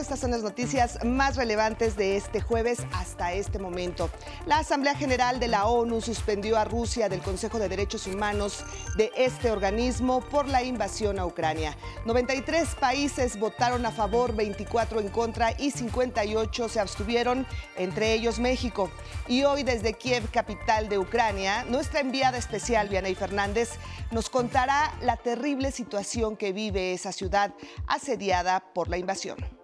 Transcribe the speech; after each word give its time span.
Estas 0.00 0.20
son 0.20 0.30
las 0.30 0.42
noticias 0.42 1.04
más 1.04 1.36
relevantes 1.36 1.94
de 1.94 2.16
este 2.16 2.40
jueves 2.40 2.78
hasta 2.94 3.34
este 3.34 3.58
momento. 3.58 4.08
La 4.46 4.56
Asamblea 4.56 4.94
General 4.94 5.38
de 5.38 5.46
la 5.46 5.66
ONU 5.66 6.00
suspendió 6.00 6.56
a 6.56 6.64
Rusia 6.64 7.10
del 7.10 7.20
Consejo 7.20 7.58
de 7.58 7.68
Derechos 7.68 8.06
Humanos 8.06 8.64
de 8.96 9.12
este 9.14 9.50
organismo 9.50 10.22
por 10.22 10.48
la 10.48 10.62
invasión 10.62 11.18
a 11.18 11.26
Ucrania. 11.26 11.76
93 12.06 12.76
países 12.76 13.38
votaron 13.38 13.84
a 13.84 13.90
favor, 13.90 14.34
24 14.34 15.00
en 15.00 15.10
contra 15.10 15.52
y 15.58 15.70
58 15.70 16.70
se 16.70 16.80
abstuvieron, 16.80 17.46
entre 17.76 18.14
ellos 18.14 18.38
México. 18.38 18.90
Y 19.28 19.44
hoy 19.44 19.64
desde 19.64 19.92
Kiev, 19.92 20.30
capital 20.30 20.88
de 20.88 20.98
Ucrania, 20.98 21.64
nuestra 21.64 22.00
enviada 22.00 22.38
especial, 22.38 22.88
Vianey 22.88 23.14
Fernández, 23.14 23.72
nos 24.10 24.30
contará 24.30 24.94
la 25.02 25.18
terrible 25.18 25.70
situación 25.70 26.38
que 26.38 26.52
vive 26.52 26.94
esa 26.94 27.12
ciudad 27.12 27.52
asediada 27.86 28.60
por 28.72 28.88
la 28.88 28.96
invasión. 28.96 29.59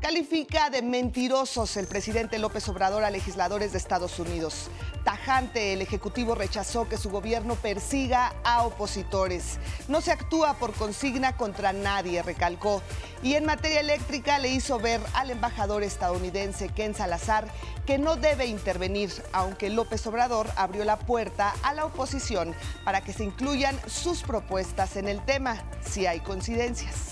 Califica 0.00 0.70
de 0.70 0.80
mentirosos 0.80 1.76
el 1.76 1.86
presidente 1.86 2.38
López 2.38 2.66
Obrador 2.70 3.04
a 3.04 3.10
legisladores 3.10 3.72
de 3.72 3.78
Estados 3.78 4.18
Unidos. 4.18 4.70
Tajante, 5.04 5.74
el 5.74 5.82
Ejecutivo 5.82 6.34
rechazó 6.34 6.88
que 6.88 6.96
su 6.96 7.10
gobierno 7.10 7.54
persiga 7.54 8.34
a 8.42 8.62
opositores. 8.62 9.58
No 9.88 10.00
se 10.00 10.10
actúa 10.10 10.54
por 10.54 10.72
consigna 10.72 11.36
contra 11.36 11.74
nadie, 11.74 12.22
recalcó. 12.22 12.80
Y 13.22 13.34
en 13.34 13.44
materia 13.44 13.80
eléctrica 13.80 14.38
le 14.38 14.48
hizo 14.48 14.78
ver 14.78 15.02
al 15.12 15.30
embajador 15.30 15.82
estadounidense 15.82 16.70
Ken 16.70 16.94
Salazar 16.94 17.46
que 17.84 17.98
no 17.98 18.16
debe 18.16 18.46
intervenir, 18.46 19.10
aunque 19.32 19.68
López 19.68 20.06
Obrador 20.06 20.46
abrió 20.56 20.86
la 20.86 20.98
puerta 20.98 21.54
a 21.62 21.74
la 21.74 21.84
oposición 21.84 22.54
para 22.84 23.02
que 23.02 23.12
se 23.12 23.24
incluyan 23.24 23.78
sus 23.86 24.22
propuestas 24.22 24.96
en 24.96 25.08
el 25.08 25.22
tema, 25.26 25.62
si 25.84 26.06
hay 26.06 26.20
coincidencias. 26.20 27.09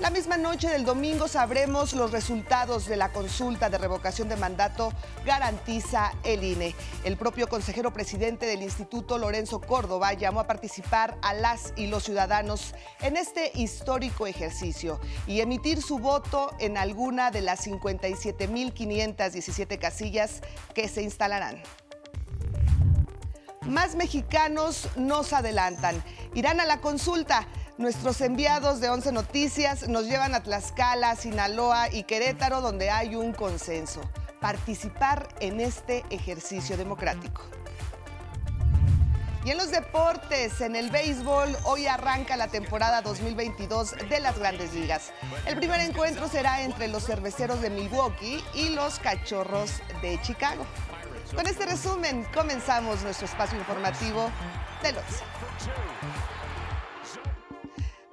La 0.00 0.10
misma 0.10 0.36
noche 0.36 0.68
del 0.68 0.84
domingo 0.84 1.28
sabremos 1.28 1.92
los 1.92 2.10
resultados 2.10 2.86
de 2.86 2.96
la 2.96 3.12
consulta 3.12 3.70
de 3.70 3.78
revocación 3.78 4.28
de 4.28 4.34
mandato 4.34 4.92
garantiza 5.24 6.10
el 6.24 6.42
INE. 6.42 6.74
El 7.04 7.16
propio 7.16 7.46
consejero 7.46 7.92
presidente 7.92 8.44
del 8.44 8.62
instituto, 8.62 9.18
Lorenzo 9.18 9.60
Córdoba, 9.60 10.12
llamó 10.12 10.40
a 10.40 10.48
participar 10.48 11.16
a 11.22 11.32
las 11.32 11.72
y 11.76 11.86
los 11.86 12.02
ciudadanos 12.02 12.74
en 13.02 13.16
este 13.16 13.52
histórico 13.54 14.26
ejercicio 14.26 14.98
y 15.28 15.38
emitir 15.38 15.80
su 15.80 16.00
voto 16.00 16.50
en 16.58 16.76
alguna 16.76 17.30
de 17.30 17.42
las 17.42 17.64
57.517 17.64 19.78
casillas 19.78 20.40
que 20.74 20.88
se 20.88 21.02
instalarán. 21.02 21.62
Más 23.64 23.94
mexicanos 23.94 24.88
nos 24.96 25.32
adelantan. 25.32 26.02
Irán 26.34 26.60
a 26.60 26.66
la 26.66 26.80
consulta. 26.80 27.46
Nuestros 27.76 28.20
enviados 28.20 28.80
de 28.80 28.88
11 28.88 29.10
Noticias 29.10 29.88
nos 29.88 30.04
llevan 30.04 30.32
a 30.36 30.44
Tlaxcala, 30.44 31.16
Sinaloa 31.16 31.92
y 31.92 32.04
Querétaro, 32.04 32.60
donde 32.60 32.88
hay 32.90 33.16
un 33.16 33.32
consenso. 33.32 34.00
Participar 34.40 35.26
en 35.40 35.58
este 35.58 36.04
ejercicio 36.10 36.76
democrático. 36.76 37.42
Y 39.44 39.50
en 39.50 39.58
los 39.58 39.72
deportes, 39.72 40.60
en 40.60 40.76
el 40.76 40.90
béisbol, 40.90 41.56
hoy 41.64 41.88
arranca 41.88 42.36
la 42.36 42.46
temporada 42.46 43.02
2022 43.02 43.96
de 44.08 44.20
las 44.20 44.38
grandes 44.38 44.72
ligas. 44.72 45.12
El 45.44 45.56
primer 45.56 45.80
encuentro 45.80 46.28
será 46.28 46.62
entre 46.62 46.86
los 46.86 47.04
cerveceros 47.04 47.60
de 47.60 47.70
Milwaukee 47.70 48.42
y 48.54 48.68
los 48.68 49.00
cachorros 49.00 49.82
de 50.00 50.20
Chicago. 50.22 50.64
Con 51.34 51.44
este 51.48 51.66
resumen, 51.66 52.24
comenzamos 52.32 53.02
nuestro 53.02 53.26
espacio 53.26 53.58
informativo 53.58 54.30
de 54.80 54.92
los. 54.92 55.04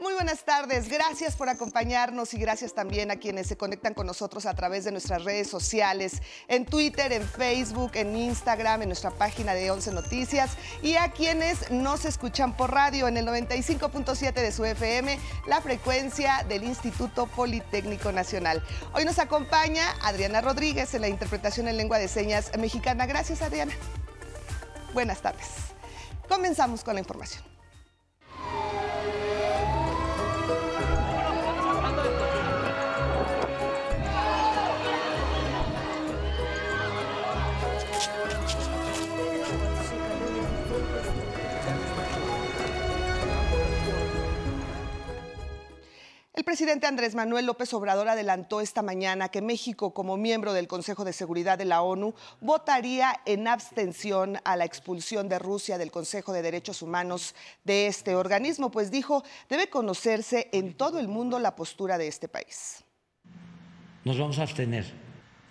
Muy 0.01 0.15
buenas 0.15 0.45
tardes, 0.45 0.89
gracias 0.89 1.35
por 1.35 1.47
acompañarnos 1.47 2.33
y 2.33 2.39
gracias 2.39 2.73
también 2.73 3.11
a 3.11 3.17
quienes 3.17 3.45
se 3.45 3.55
conectan 3.55 3.93
con 3.93 4.07
nosotros 4.07 4.47
a 4.47 4.55
través 4.55 4.83
de 4.83 4.91
nuestras 4.91 5.23
redes 5.23 5.47
sociales, 5.47 6.23
en 6.47 6.65
Twitter, 6.65 7.13
en 7.13 7.21
Facebook, 7.21 7.91
en 7.93 8.15
Instagram, 8.15 8.81
en 8.81 8.89
nuestra 8.89 9.11
página 9.11 9.53
de 9.53 9.69
11 9.69 9.91
Noticias 9.91 10.57
y 10.81 10.95
a 10.95 11.11
quienes 11.11 11.69
nos 11.69 12.05
escuchan 12.05 12.57
por 12.57 12.71
radio 12.71 13.07
en 13.07 13.15
el 13.15 13.27
95.7 13.27 14.33
de 14.33 14.51
su 14.51 14.65
FM, 14.65 15.19
la 15.45 15.61
frecuencia 15.61 16.43
del 16.49 16.63
Instituto 16.63 17.27
Politécnico 17.27 18.11
Nacional. 18.11 18.63
Hoy 18.93 19.05
nos 19.05 19.19
acompaña 19.19 19.83
Adriana 20.01 20.41
Rodríguez 20.41 20.95
en 20.95 21.01
la 21.01 21.09
interpretación 21.09 21.67
en 21.67 21.77
lengua 21.77 21.99
de 21.99 22.07
señas 22.07 22.49
mexicana. 22.57 23.05
Gracias, 23.05 23.43
Adriana. 23.43 23.73
Buenas 24.95 25.21
tardes. 25.21 25.45
Comenzamos 26.27 26.83
con 26.83 26.95
la 26.95 27.01
información. 27.01 27.50
Presidente 46.51 46.85
Andrés 46.85 47.15
Manuel 47.15 47.45
López 47.45 47.73
Obrador 47.73 48.09
adelantó 48.09 48.59
esta 48.59 48.81
mañana 48.81 49.29
que 49.29 49.41
México, 49.41 49.93
como 49.93 50.17
miembro 50.17 50.51
del 50.51 50.67
Consejo 50.67 51.05
de 51.05 51.13
Seguridad 51.13 51.57
de 51.57 51.63
la 51.63 51.81
ONU, 51.81 52.13
votaría 52.41 53.21
en 53.25 53.47
abstención 53.47 54.37
a 54.43 54.57
la 54.57 54.65
expulsión 54.65 55.29
de 55.29 55.39
Rusia 55.39 55.77
del 55.77 55.91
Consejo 55.91 56.33
de 56.33 56.41
Derechos 56.41 56.81
Humanos 56.81 57.35
de 57.63 57.87
este 57.87 58.15
organismo, 58.15 58.69
pues 58.69 58.91
dijo, 58.91 59.23
debe 59.47 59.69
conocerse 59.69 60.49
en 60.51 60.73
todo 60.73 60.99
el 60.99 61.07
mundo 61.07 61.39
la 61.39 61.55
postura 61.55 61.97
de 61.97 62.09
este 62.09 62.27
país. 62.27 62.83
Nos 64.03 64.19
vamos 64.19 64.37
a 64.37 64.41
abstener. 64.41 64.83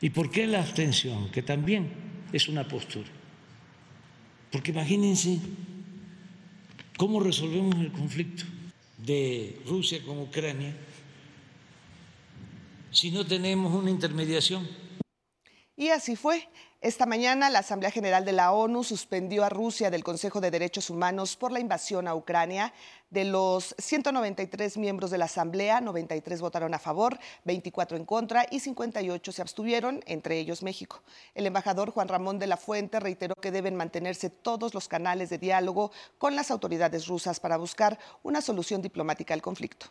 ¿Y 0.03 0.11
por 0.11 0.31
qué 0.31 0.47
la 0.47 0.61
abstención? 0.61 1.31
Que 1.31 1.41
también 1.41 1.95
es 2.31 2.47
una 2.47 2.69
postura. 2.69 3.09
Porque 4.53 4.71
imagínense 4.73 5.39
cómo 6.99 7.21
resolvemos 7.21 7.77
el 7.77 7.91
conflicto 7.91 8.45
de 9.05 9.61
Rusia 9.67 10.03
con 10.05 10.19
Ucrania 10.19 10.75
si 12.91 13.11
no 13.11 13.27
tenemos 13.27 13.73
una 13.73 13.91
intermediación. 13.91 14.69
Y 15.77 15.89
así 15.89 16.17
fue. 16.17 16.49
Esta 16.83 17.05
mañana 17.05 17.51
la 17.51 17.59
Asamblea 17.59 17.91
General 17.91 18.25
de 18.25 18.33
la 18.33 18.53
ONU 18.53 18.85
suspendió 18.85 19.45
a 19.45 19.51
Rusia 19.51 19.91
del 19.91 20.03
Consejo 20.03 20.41
de 20.41 20.51
Derechos 20.51 20.89
Humanos 20.89 21.37
por 21.37 21.53
la 21.53 21.61
invasión 21.61 22.09
a 22.09 22.15
Ucrania. 22.15 22.73
De 23.11 23.27
los 23.27 23.75
193 23.77 24.79
miembros 24.79 25.11
de 25.11 25.19
la 25.19 25.27
Asamblea, 25.27 25.83
93 25.83 26.41
votaron 26.41 26.73
a 26.73 26.79
favor, 26.79 27.19
24 27.45 27.99
en 27.99 28.07
contra 28.07 28.47
y 28.51 28.61
58 28.61 29.31
se 29.31 29.43
abstuvieron, 29.43 30.01
entre 30.07 30.39
ellos 30.39 30.63
México. 30.63 31.03
El 31.35 31.45
embajador 31.45 31.91
Juan 31.91 32.09
Ramón 32.09 32.39
de 32.39 32.47
la 32.47 32.57
Fuente 32.57 32.99
reiteró 32.99 33.35
que 33.35 33.51
deben 33.51 33.77
mantenerse 33.77 34.31
todos 34.31 34.73
los 34.73 34.89
canales 34.89 35.29
de 35.29 35.37
diálogo 35.37 35.93
con 36.17 36.35
las 36.35 36.51
autoridades 36.51 37.09
rusas 37.09 37.41
para 37.41 37.59
buscar 37.59 37.99
una 38.23 38.41
solución 38.41 38.81
diplomática 38.81 39.35
al 39.35 39.43
conflicto. 39.43 39.89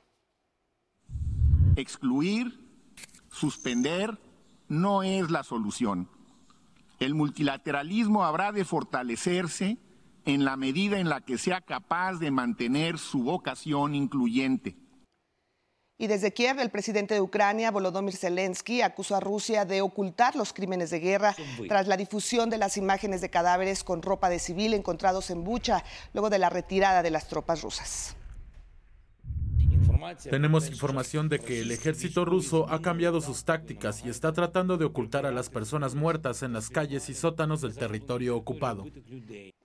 Excluir, 1.75 2.67
suspender, 3.29 4.17
no 4.67 5.03
es 5.03 5.29
la 5.29 5.43
solución. 5.43 6.09
El 6.99 7.15
multilateralismo 7.15 8.25
habrá 8.25 8.51
de 8.51 8.65
fortalecerse 8.65 9.77
en 10.25 10.45
la 10.45 10.57
medida 10.57 10.99
en 10.99 11.09
la 11.09 11.21
que 11.21 11.37
sea 11.37 11.61
capaz 11.61 12.19
de 12.19 12.29
mantener 12.29 12.97
su 12.97 13.23
vocación 13.23 13.95
incluyente. 13.95 14.75
Y 15.97 16.07
desde 16.07 16.31
Kiev, 16.31 16.59
el 16.59 16.69
presidente 16.69 17.13
de 17.13 17.21
Ucrania, 17.21 17.71
Volodymyr 17.71 18.15
Zelensky, 18.15 18.81
acusó 18.81 19.17
a 19.17 19.19
Rusia 19.19 19.65
de 19.65 19.81
ocultar 19.81 20.35
los 20.35 20.53
crímenes 20.53 20.91
de 20.91 20.99
guerra 20.99 21.35
tras 21.67 21.87
la 21.87 21.97
difusión 21.97 22.49
de 22.49 22.57
las 22.57 22.77
imágenes 22.77 23.19
de 23.19 23.29
cadáveres 23.29 23.83
con 23.83 24.01
ropa 24.01 24.29
de 24.29 24.39
civil 24.39 24.73
encontrados 24.73 25.29
en 25.29 25.43
Bucha 25.43 25.83
luego 26.13 26.29
de 26.29 26.39
la 26.39 26.49
retirada 26.49 27.03
de 27.03 27.11
las 27.11 27.27
tropas 27.27 27.61
rusas. 27.61 28.15
Tenemos 30.29 30.67
información 30.67 31.29
de 31.29 31.39
que 31.39 31.61
el 31.61 31.71
ejército 31.71 32.25
ruso 32.25 32.67
ha 32.69 32.81
cambiado 32.81 33.21
sus 33.21 33.43
tácticas 33.43 34.03
y 34.05 34.09
está 34.09 34.33
tratando 34.33 34.77
de 34.77 34.85
ocultar 34.85 35.25
a 35.25 35.31
las 35.31 35.49
personas 35.49 35.95
muertas 35.95 36.43
en 36.43 36.53
las 36.53 36.69
calles 36.69 37.09
y 37.09 37.13
sótanos 37.13 37.61
del 37.61 37.75
territorio 37.75 38.35
ocupado. 38.35 38.85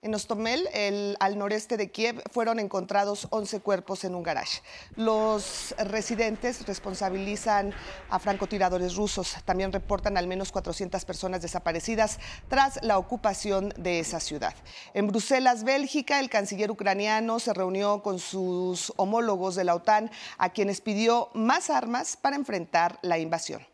En 0.01 0.13
Ostomel, 0.13 0.67
el, 0.73 1.17
al 1.19 1.37
noreste 1.37 1.77
de 1.77 1.91
Kiev, 1.91 2.21
fueron 2.31 2.59
encontrados 2.59 3.27
11 3.31 3.59
cuerpos 3.61 4.03
en 4.03 4.15
un 4.15 4.23
garage. 4.23 4.61
Los 4.95 5.73
residentes 5.77 6.65
responsabilizan 6.67 7.73
a 8.09 8.19
francotiradores 8.19 8.95
rusos. 8.95 9.37
También 9.45 9.71
reportan 9.71 10.17
al 10.17 10.27
menos 10.27 10.51
400 10.51 11.03
personas 11.05 11.41
desaparecidas 11.41 12.19
tras 12.47 12.83
la 12.83 12.97
ocupación 12.97 13.73
de 13.77 13.99
esa 13.99 14.19
ciudad. 14.19 14.55
En 14.93 15.07
Bruselas, 15.07 15.63
Bélgica, 15.63 16.19
el 16.19 16.29
canciller 16.29 16.69
ucraniano 16.69 17.39
se 17.39 17.53
reunió 17.53 18.03
con 18.03 18.19
sus 18.19 18.93
homólogos 18.97 19.55
de 19.55 19.63
la 19.63 19.75
OTAN 19.75 20.11
a 20.37 20.49
quienes 20.49 20.81
pidió 20.81 21.29
más 21.33 21.69
armas 21.69 22.17
para 22.17 22.35
enfrentar 22.35 22.99
la 23.01 23.17
invasión. 23.19 23.65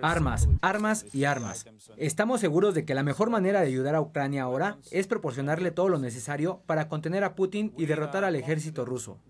Armas, 0.00 0.48
armas 0.62 1.04
y 1.12 1.24
armas. 1.24 1.66
Estamos 1.98 2.40
seguros 2.40 2.74
de 2.74 2.86
que 2.86 2.94
la 2.94 3.02
mejor 3.02 3.28
manera 3.28 3.60
de 3.60 3.66
ayudar 3.66 3.94
a 3.94 4.00
Ucrania 4.00 4.44
ahora 4.44 4.78
es 4.90 5.06
proporcionarle 5.06 5.70
todo 5.70 5.90
lo 5.90 5.98
necesario 5.98 6.62
para 6.64 6.88
contener 6.88 7.22
a 7.22 7.34
Putin 7.34 7.74
y 7.76 7.84
derrotar 7.84 8.24
al 8.24 8.36
ejército 8.36 8.86
ruso. 8.86 9.20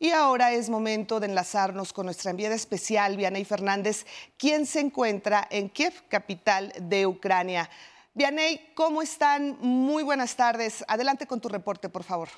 Y 0.00 0.10
ahora 0.10 0.52
es 0.52 0.68
momento 0.68 1.20
de 1.20 1.26
enlazarnos 1.26 1.92
con 1.94 2.04
nuestra 2.04 2.30
enviada 2.30 2.54
especial, 2.54 3.16
Vianey 3.16 3.44
Fernández, 3.44 4.06
quien 4.36 4.66
se 4.66 4.80
encuentra 4.80 5.48
en 5.50 5.70
Kiev, 5.70 5.94
capital 6.08 6.72
de 6.80 7.06
Ucrania. 7.06 7.68
Vianey, 8.14 8.72
¿cómo 8.74 9.02
están? 9.02 9.56
Muy 9.60 10.02
buenas 10.02 10.36
tardes. 10.36 10.84
Adelante 10.88 11.26
con 11.26 11.40
tu 11.40 11.48
reporte, 11.48 11.88
por 11.88 12.02
favor. 12.02 12.28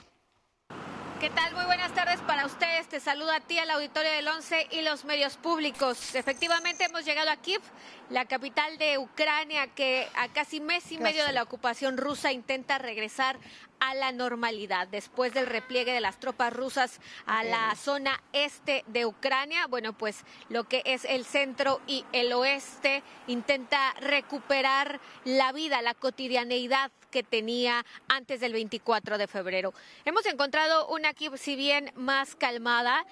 ¿Qué 1.21 1.29
tal? 1.29 1.55
Muy 1.55 1.67
buenas 1.67 1.93
tardes 1.93 2.19
para 2.23 2.47
ustedes. 2.47 2.89
Te 2.89 2.99
saluda 2.99 3.37
a 3.37 3.41
ti, 3.41 3.59
al 3.59 3.71
auditorio 3.71 4.11
del 4.11 4.27
11 4.27 4.69
y 4.71 4.81
los 4.81 5.05
medios 5.05 5.37
públicos. 5.37 6.15
Efectivamente, 6.15 6.85
hemos 6.85 7.05
llegado 7.05 7.29
a 7.29 7.37
Kiev, 7.37 7.61
la 8.09 8.25
capital 8.25 8.79
de 8.79 8.97
Ucrania, 8.97 9.67
que 9.67 10.09
a 10.17 10.29
casi 10.29 10.61
mes 10.61 10.91
y 10.93 10.97
medio 10.97 11.27
de 11.27 11.33
la 11.33 11.43
ocupación 11.43 11.99
rusa 11.99 12.33
intenta 12.33 12.79
regresar 12.79 13.39
a 13.81 13.95
la 13.95 14.13
normalidad 14.13 14.87
después 14.89 15.35
del 15.35 15.47
repliegue 15.47 15.93
de 15.93 16.01
las 16.01 16.21
tropas 16.21 16.53
rusas 16.53 17.01
a 17.27 17.43
la 17.45 17.75
zona 17.75 18.23
este 18.33 18.85
de 18.87 19.07
Ucrania. 19.07 19.67
Bueno, 19.67 19.93
pues 19.93 20.25
lo 20.49 20.65
que 20.65 20.83
es 20.85 21.05
el 21.05 21.25
centro 21.25 21.81
y 21.87 22.05
el 22.13 22.33
oeste 22.33 23.03
intenta 23.27 23.95
recuperar 24.01 25.01
la 25.25 25.53
vida, 25.53 25.83
la 25.83 25.95
cotidianeidad 25.95 26.91
que 27.11 27.23
tenía 27.23 27.85
antes 28.09 28.41
del 28.41 28.53
24 28.53 29.19
de 29.19 29.27
febrero. 29.27 29.75
Hemos 30.05 30.25
encontrado 30.27 30.87
una 30.89 31.13
Kiev, 31.13 31.37
si 31.39 31.57
bien 31.57 31.93
más 31.97 32.37
calmada, 32.37 33.05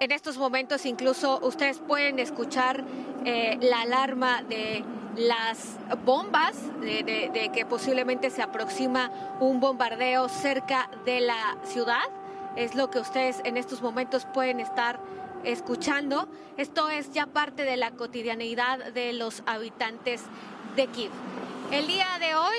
en 0.00 0.12
estos 0.12 0.36
momentos 0.36 0.84
incluso 0.84 1.38
ustedes 1.40 1.78
pueden 1.78 2.18
escuchar 2.18 2.84
eh, 3.24 3.56
la 3.60 3.82
alarma 3.82 4.42
de 4.42 4.84
las 5.16 5.76
bombas 6.04 6.56
de, 6.80 7.50
que 7.52 7.66
posiblemente 7.66 8.30
se 8.30 8.42
aproxima 8.42 9.10
un 9.40 9.60
bombardeo 9.60 10.28
cerca 10.28 10.90
de 11.04 11.20
la 11.20 11.56
ciudad. 11.64 12.04
Es 12.54 12.74
lo 12.74 12.90
que 12.90 13.00
ustedes 13.00 13.40
en 13.44 13.56
estos 13.56 13.82
momentos 13.82 14.26
pueden 14.32 14.60
estar 14.60 15.00
escuchando. 15.44 16.28
Esto 16.56 16.88
es 16.88 17.12
ya 17.12 17.26
parte 17.26 17.64
de 17.64 17.76
la 17.76 17.92
cotidianeidad 17.92 18.92
de 18.92 19.12
los 19.12 19.42
habitantes 19.46 20.22
de 20.74 20.86
Kiev. 20.88 21.10
El 21.70 21.86
día 21.86 22.06
de 22.20 22.34
hoy 22.34 22.56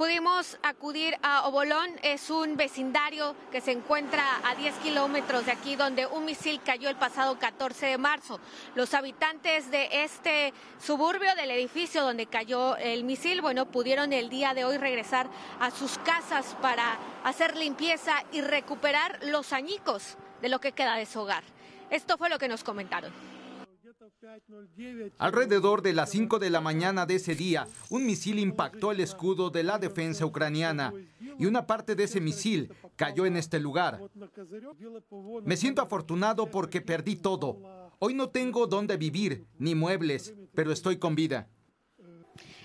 pudimos 0.00 0.56
acudir 0.62 1.14
a 1.22 1.46
Obolón, 1.46 1.90
es 2.02 2.30
un 2.30 2.56
vecindario 2.56 3.36
que 3.52 3.60
se 3.60 3.72
encuentra 3.72 4.24
a 4.48 4.54
10 4.54 4.76
kilómetros 4.76 5.44
de 5.44 5.52
aquí, 5.52 5.76
donde 5.76 6.06
un 6.06 6.24
misil 6.24 6.62
cayó 6.64 6.88
el 6.88 6.96
pasado 6.96 7.38
14 7.38 7.84
de 7.84 7.98
marzo. 7.98 8.40
Los 8.74 8.94
habitantes 8.94 9.70
de 9.70 10.02
este 10.02 10.54
suburbio 10.78 11.34
del 11.34 11.50
edificio 11.50 12.02
donde 12.02 12.24
cayó 12.24 12.78
el 12.78 13.04
misil, 13.04 13.42
bueno, 13.42 13.66
pudieron 13.66 14.14
el 14.14 14.30
día 14.30 14.54
de 14.54 14.64
hoy 14.64 14.78
regresar 14.78 15.28
a 15.60 15.70
sus 15.70 15.98
casas 15.98 16.56
para 16.62 16.96
hacer 17.22 17.54
limpieza 17.58 18.24
y 18.32 18.40
recuperar 18.40 19.18
los 19.24 19.52
añicos 19.52 20.16
de 20.40 20.48
lo 20.48 20.62
que 20.62 20.72
queda 20.72 20.96
de 20.96 21.04
su 21.04 21.20
hogar. 21.20 21.44
Esto 21.90 22.16
fue 22.16 22.30
lo 22.30 22.38
que 22.38 22.48
nos 22.48 22.64
comentaron. 22.64 23.12
Alrededor 25.18 25.82
de 25.82 25.92
las 25.92 26.10
5 26.10 26.38
de 26.38 26.50
la 26.50 26.60
mañana 26.60 27.06
de 27.06 27.16
ese 27.16 27.34
día, 27.34 27.66
un 27.88 28.06
misil 28.06 28.38
impactó 28.38 28.92
el 28.92 29.00
escudo 29.00 29.50
de 29.50 29.62
la 29.62 29.78
defensa 29.78 30.26
ucraniana 30.26 30.92
y 31.38 31.46
una 31.46 31.66
parte 31.66 31.94
de 31.94 32.04
ese 32.04 32.20
misil 32.20 32.72
cayó 32.96 33.26
en 33.26 33.36
este 33.36 33.58
lugar. 33.60 34.00
Me 35.44 35.56
siento 35.56 35.82
afortunado 35.82 36.46
porque 36.46 36.80
perdí 36.80 37.16
todo. 37.16 37.90
Hoy 37.98 38.14
no 38.14 38.30
tengo 38.30 38.66
dónde 38.66 38.96
vivir, 38.96 39.46
ni 39.58 39.74
muebles, 39.74 40.34
pero 40.54 40.72
estoy 40.72 40.98
con 40.98 41.14
vida. 41.14 41.48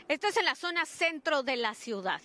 Esto 0.07 0.27
es 0.27 0.37
en 0.37 0.45
la 0.45 0.55
zona 0.55 0.85
centro 0.85 1.43
de 1.43 1.57
la 1.57 1.73
ciudad, 1.73 2.21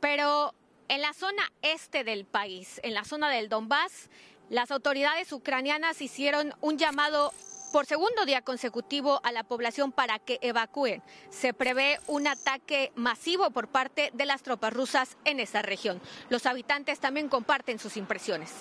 pero 0.00 0.54
en 0.88 1.00
la 1.00 1.14
zona 1.14 1.42
este 1.62 2.04
del 2.04 2.26
país, 2.26 2.80
en 2.82 2.92
la 2.92 3.04
zona 3.04 3.30
del 3.30 3.48
Donbass, 3.48 4.10
las 4.50 4.70
autoridades 4.70 5.32
ucranianas 5.32 6.02
hicieron 6.02 6.52
un 6.60 6.76
llamado 6.76 7.32
por 7.74 7.86
segundo 7.86 8.24
día 8.24 8.40
consecutivo 8.40 9.20
a 9.24 9.32
la 9.32 9.42
población 9.42 9.90
para 9.90 10.20
que 10.20 10.38
evacúen. 10.42 11.02
Se 11.28 11.52
prevé 11.52 11.98
un 12.06 12.28
ataque 12.28 12.92
masivo 12.94 13.50
por 13.50 13.66
parte 13.66 14.12
de 14.14 14.26
las 14.26 14.44
tropas 14.44 14.72
rusas 14.72 15.16
en 15.24 15.40
esa 15.40 15.60
región. 15.60 16.00
Los 16.28 16.46
habitantes 16.46 17.00
también 17.00 17.28
comparten 17.28 17.80
sus 17.80 17.96
impresiones. 17.96 18.52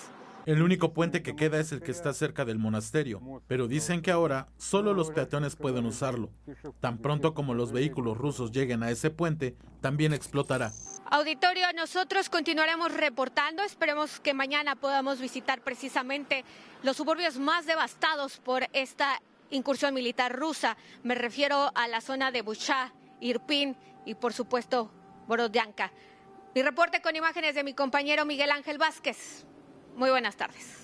El 0.46 0.62
único 0.62 0.94
puente 0.94 1.24
que 1.24 1.38
queda 1.38 1.60
es 1.60 1.72
el 1.72 1.82
que 1.82 1.92
está 1.92 2.14
cerca 2.14 2.44
del 2.44 2.60
monasterio, 2.60 3.42
pero 3.48 3.70
dicen 3.70 4.02
que 4.02 4.12
ahora 4.12 4.50
solo 4.58 4.94
los 4.94 5.10
peatones 5.10 5.56
pueden 5.56 5.86
usarlo. 5.86 6.32
Tan 6.82 6.98
pronto 6.98 7.34
como 7.34 7.54
los 7.54 7.72
vehículos 7.72 8.18
rusos 8.18 8.52
lleguen 8.52 8.84
a 8.84 8.92
ese 8.92 9.10
puente, 9.10 9.56
también 9.80 10.14
explotará. 10.14 10.74
Auditorio, 11.12 11.66
nosotros 11.76 12.30
continuaremos 12.30 12.94
reportando. 12.94 13.64
Esperemos 13.64 14.20
que 14.20 14.34
mañana 14.34 14.76
podamos 14.76 15.22
visitar 15.22 15.62
precisamente 15.62 16.44
los 16.82 16.98
suburbios 16.98 17.38
más 17.38 17.66
devastados 17.66 18.40
por 18.40 18.68
esta 18.74 19.22
incursión 19.50 19.94
militar 19.94 20.38
rusa. 20.38 20.76
Me 21.04 21.16
refiero 21.16 21.72
a 21.74 21.88
la 21.88 22.02
zona 22.02 22.32
de 22.32 22.42
Bucha, 22.42 22.92
Irpin 23.22 23.78
y, 24.06 24.16
por 24.16 24.34
supuesto, 24.34 24.92
Borodyanka. 25.28 25.94
Mi 26.54 26.64
reporte 26.64 27.02
con 27.02 27.16
imágenes 27.16 27.56
de 27.56 27.64
mi 27.64 27.74
compañero 27.74 28.26
Miguel 28.26 28.52
Ángel 28.52 28.78
Vázquez. 28.78 29.46
Muy 29.96 30.10
buenas 30.10 30.36
tardes. 30.36 30.84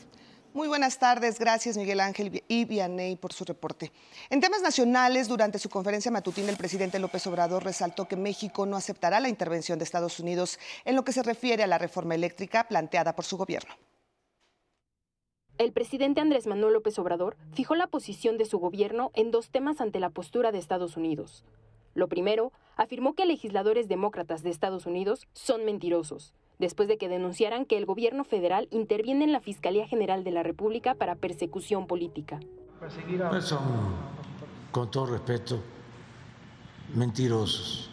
Muy 0.52 0.68
buenas 0.68 0.98
tardes, 0.98 1.38
gracias 1.38 1.78
Miguel 1.78 2.00
Ángel 2.00 2.44
y 2.48 2.66
Vianey 2.66 3.16
por 3.16 3.34
su 3.34 3.46
reporte. 3.46 3.92
En 4.32 4.42
temas 4.42 4.64
nacionales, 4.64 5.28
durante 5.28 5.60
su 5.60 5.70
conferencia 5.70 6.10
matutina, 6.10 6.50
el 6.50 6.58
presidente 6.58 6.98
López 6.98 7.26
Obrador 7.28 7.64
resaltó 7.64 8.08
que 8.08 8.16
México 8.16 8.66
no 8.66 8.76
aceptará 8.76 9.20
la 9.20 9.30
intervención 9.30 9.78
de 9.78 9.86
Estados 9.86 10.20
Unidos 10.20 10.58
en 10.86 10.96
lo 10.96 11.04
que 11.04 11.12
se 11.12 11.22
refiere 11.22 11.64
a 11.64 11.68
la 11.68 11.78
reforma 11.78 12.16
eléctrica 12.16 12.68
planteada 12.68 13.16
por 13.16 13.26
su 13.26 13.38
gobierno. 13.38 13.76
El 15.60 15.72
presidente 15.72 16.20
Andrés 16.20 16.48
Manuel 16.48 16.74
López 16.74 16.98
Obrador 16.98 17.38
fijó 17.54 17.76
la 17.76 17.88
posición 17.88 18.38
de 18.40 18.46
su 18.46 18.58
gobierno 18.58 19.12
en 19.14 19.30
dos 19.30 19.52
temas 19.52 19.82
ante 19.82 20.00
la 20.00 20.10
postura 20.10 20.52
de 20.52 20.58
Estados 20.58 20.98
Unidos. 20.98 21.46
Lo 21.94 22.08
primero, 22.08 22.54
afirmó 22.76 23.14
que 23.14 23.26
legisladores 23.26 23.88
demócratas 23.88 24.42
de 24.42 24.50
Estados 24.50 24.88
Unidos 24.88 25.28
son 25.34 25.64
mentirosos 25.64 26.34
después 26.60 26.90
de 26.90 26.98
que 26.98 27.08
denunciaran 27.10 27.66
que 27.66 27.78
el 27.78 27.86
gobierno 27.86 28.26
federal 28.26 28.68
interviene 28.70 29.24
en 29.24 29.32
la 29.32 29.40
Fiscalía 29.40 29.88
General 29.88 30.24
de 30.24 30.32
la 30.32 30.44
República 30.44 30.94
para 30.94 31.16
persecución 31.16 31.88
política. 31.88 32.40
Pues 32.80 33.46
son, 33.46 33.64
con 34.72 34.92
todo 34.92 35.08
respeto, 35.08 35.62
mentirosos. 36.94 37.90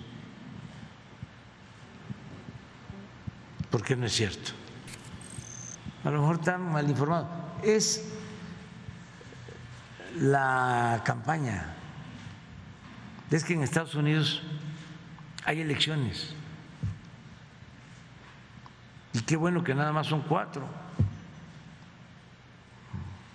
Porque 3.71 3.97
no 3.97 4.07
es 4.07 4.13
cierto. 4.13 4.53
A 6.05 6.11
lo 6.11 6.21
mejor 6.21 6.37
están 6.37 6.73
mal 6.73 6.89
informados. 6.89 7.29
Es 7.63 8.13
la 10.21 11.03
campaña. 11.05 11.75
Es 13.31 13.45
que 13.45 13.55
en 13.55 13.63
Estados 13.63 13.95
Unidos 13.95 14.43
hay 15.45 15.61
elecciones. 15.61 16.35
Y 19.17 19.23
qué 19.23 19.35
bueno 19.35 19.65
que 19.65 19.75
nada 19.75 19.93
más 19.93 20.09
son 20.09 20.21
cuatro, 20.21 20.63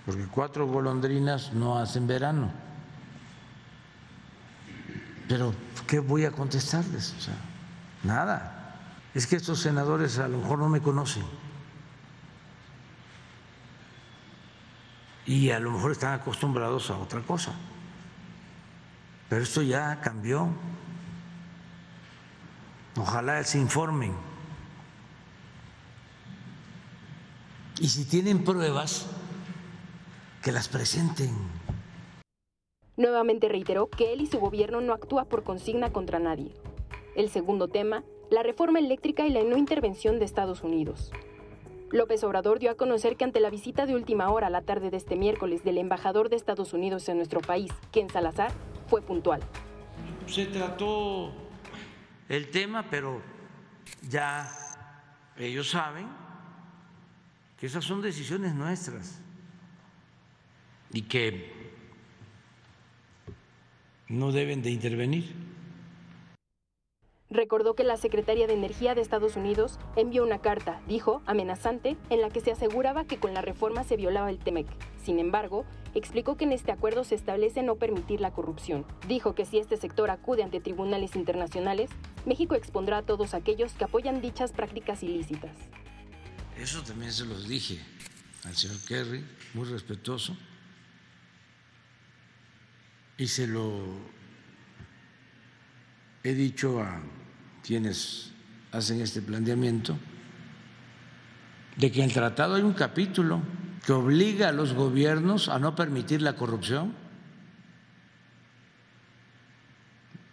porque 0.05 0.27
cuatro 0.27 0.67
golondrinas 0.67 1.53
no 1.53 1.79
hacen 1.79 2.05
verano. 2.05 2.51
Pero, 5.27 5.55
¿qué 5.87 5.97
voy 5.97 6.25
a 6.25 6.31
contestarles? 6.31 7.15
O 7.17 7.21
sea, 7.21 7.33
nada. 8.03 8.75
Es 9.15 9.25
que 9.25 9.37
estos 9.37 9.59
senadores 9.59 10.19
a 10.19 10.27
lo 10.27 10.37
mejor 10.37 10.59
no 10.59 10.69
me 10.69 10.81
conocen. 10.81 11.23
Y 15.25 15.49
a 15.49 15.59
lo 15.59 15.71
mejor 15.71 15.93
están 15.93 16.13
acostumbrados 16.13 16.91
a 16.91 16.97
otra 16.97 17.21
cosa. 17.21 17.53
Pero 19.29 19.41
esto 19.41 19.63
ya 19.63 19.99
cambió. 19.99 20.47
Ojalá 22.97 23.43
se 23.43 23.57
informen. 23.57 24.30
Y 27.81 27.87
si 27.87 28.05
tienen 28.05 28.43
pruebas, 28.43 29.07
que 30.43 30.51
las 30.51 30.67
presenten. 30.67 31.31
Nuevamente 32.95 33.49
reiteró 33.49 33.89
que 33.89 34.13
él 34.13 34.21
y 34.21 34.27
su 34.27 34.39
gobierno 34.39 34.81
no 34.81 34.93
actúa 34.93 35.25
por 35.25 35.43
consigna 35.43 35.91
contra 35.91 36.19
nadie. 36.19 36.51
El 37.15 37.31
segundo 37.31 37.69
tema, 37.69 38.03
la 38.29 38.43
reforma 38.43 38.77
eléctrica 38.77 39.25
y 39.25 39.31
la 39.31 39.43
no 39.43 39.57
intervención 39.57 40.19
de 40.19 40.25
Estados 40.25 40.61
Unidos. 40.61 41.11
López 41.89 42.23
Obrador 42.23 42.59
dio 42.59 42.69
a 42.69 42.75
conocer 42.75 43.17
que 43.17 43.23
ante 43.23 43.39
la 43.39 43.49
visita 43.49 43.87
de 43.87 43.95
última 43.95 44.29
hora 44.29 44.51
la 44.51 44.61
tarde 44.61 44.91
de 44.91 44.97
este 44.97 45.15
miércoles 45.15 45.63
del 45.63 45.79
embajador 45.79 46.29
de 46.29 46.35
Estados 46.35 46.73
Unidos 46.73 47.09
en 47.09 47.17
nuestro 47.17 47.41
país, 47.41 47.71
Ken 47.91 48.11
Salazar, 48.11 48.51
fue 48.89 49.01
puntual. 49.01 49.41
Se 50.27 50.45
trató 50.45 51.31
el 52.29 52.51
tema, 52.51 52.87
pero 52.91 53.23
ya 54.07 54.51
ellos 55.35 55.71
saben 55.71 56.20
que 57.61 57.67
esas 57.67 57.85
son 57.85 58.01
decisiones 58.01 58.55
nuestras 58.55 59.19
y 60.91 61.03
que 61.03 61.51
no 64.07 64.31
deben 64.31 64.63
de 64.63 64.71
intervenir. 64.71 65.31
Recordó 67.29 67.75
que 67.75 67.83
la 67.83 67.97
Secretaría 67.97 68.47
de 68.47 68.55
Energía 68.55 68.95
de 68.95 69.01
Estados 69.01 69.35
Unidos 69.35 69.77
envió 69.95 70.23
una 70.23 70.39
carta, 70.39 70.81
dijo, 70.87 71.21
amenazante, 71.27 71.97
en 72.09 72.21
la 72.21 72.31
que 72.31 72.41
se 72.41 72.49
aseguraba 72.49 73.05
que 73.05 73.19
con 73.19 73.35
la 73.35 73.43
reforma 73.43 73.83
se 73.83 73.95
violaba 73.95 74.31
el 74.31 74.39
TEMEC. 74.39 74.65
Sin 74.97 75.19
embargo, 75.19 75.63
explicó 75.93 76.37
que 76.37 76.45
en 76.45 76.53
este 76.53 76.71
acuerdo 76.71 77.03
se 77.03 77.13
establece 77.13 77.61
no 77.61 77.75
permitir 77.75 78.21
la 78.21 78.31
corrupción. 78.31 78.87
Dijo 79.07 79.35
que 79.35 79.45
si 79.45 79.59
este 79.59 79.77
sector 79.77 80.09
acude 80.09 80.41
ante 80.41 80.61
tribunales 80.61 81.15
internacionales, 81.15 81.91
México 82.25 82.55
expondrá 82.55 82.97
a 82.97 83.03
todos 83.03 83.35
aquellos 83.35 83.73
que 83.73 83.83
apoyan 83.83 84.19
dichas 84.19 84.51
prácticas 84.51 85.03
ilícitas. 85.03 85.55
Eso 86.61 86.83
también 86.83 87.11
se 87.11 87.25
los 87.25 87.47
dije 87.47 87.79
al 88.45 88.55
señor 88.55 88.77
Kerry, 88.87 89.25
muy 89.55 89.67
respetuoso, 89.67 90.37
y 93.17 93.27
se 93.27 93.47
lo 93.47 93.83
he 96.23 96.33
dicho 96.35 96.79
a 96.79 97.01
quienes 97.63 98.29
hacen 98.71 99.01
este 99.01 99.23
planteamiento, 99.23 99.97
de 101.77 101.91
que 101.91 102.03
en 102.03 102.09
el 102.09 102.13
tratado 102.13 102.53
hay 102.53 102.61
un 102.61 102.73
capítulo 102.73 103.41
que 103.83 103.93
obliga 103.93 104.49
a 104.49 104.51
los 104.51 104.73
gobiernos 104.73 105.49
a 105.49 105.57
no 105.57 105.73
permitir 105.75 106.21
la 106.21 106.35
corrupción. 106.35 106.93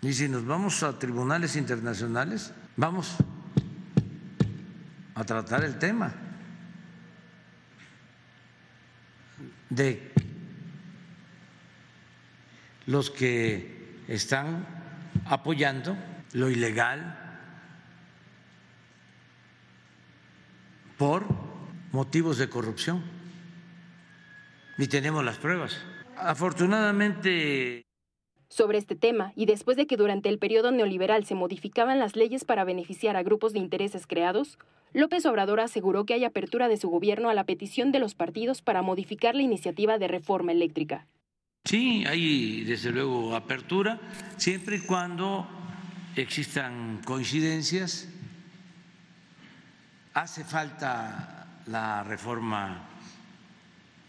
Y 0.02 0.12
si 0.12 0.28
nos 0.28 0.44
vamos 0.44 0.82
a 0.82 0.98
tribunales 0.98 1.56
internacionales, 1.56 2.52
vamos 2.76 3.16
a 5.18 5.24
tratar 5.24 5.64
el 5.64 5.80
tema 5.80 6.14
de 9.68 10.12
los 12.86 13.10
que 13.10 14.04
están 14.06 14.64
apoyando 15.26 15.96
lo 16.34 16.48
ilegal 16.48 17.18
por 20.96 21.26
motivos 21.90 22.38
de 22.38 22.48
corrupción. 22.48 23.02
Y 24.78 24.86
tenemos 24.86 25.24
las 25.24 25.38
pruebas. 25.38 25.80
Afortunadamente... 26.16 27.84
Sobre 28.48 28.78
este 28.78 28.94
tema, 28.94 29.32
y 29.34 29.46
después 29.46 29.76
de 29.76 29.88
que 29.88 29.96
durante 29.96 30.28
el 30.28 30.38
periodo 30.38 30.70
neoliberal 30.70 31.24
se 31.24 31.34
modificaban 31.34 31.98
las 31.98 32.14
leyes 32.14 32.44
para 32.44 32.64
beneficiar 32.64 33.16
a 33.16 33.24
grupos 33.24 33.52
de 33.52 33.58
intereses 33.58 34.06
creados, 34.06 34.58
López 34.92 35.26
Obrador 35.26 35.60
aseguró 35.60 36.04
que 36.04 36.14
hay 36.14 36.24
apertura 36.24 36.68
de 36.68 36.76
su 36.76 36.88
gobierno 36.88 37.28
a 37.30 37.34
la 37.34 37.44
petición 37.44 37.92
de 37.92 37.98
los 37.98 38.14
partidos 38.14 38.62
para 38.62 38.82
modificar 38.82 39.34
la 39.34 39.42
iniciativa 39.42 39.98
de 39.98 40.08
reforma 40.08 40.52
eléctrica. 40.52 41.06
Sí, 41.64 42.04
hay 42.06 42.64
desde 42.64 42.90
luego 42.90 43.36
apertura, 43.36 44.00
siempre 44.36 44.76
y 44.76 44.80
cuando 44.80 45.46
existan 46.16 47.00
coincidencias. 47.04 48.08
Hace 50.14 50.44
falta 50.44 51.62
la 51.66 52.02
reforma 52.02 52.88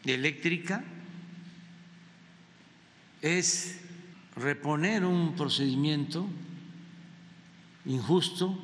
eléctrica, 0.06 0.84
es 3.22 3.82
reponer 4.36 5.04
un 5.04 5.36
procedimiento 5.36 6.26
injusto, 7.86 8.58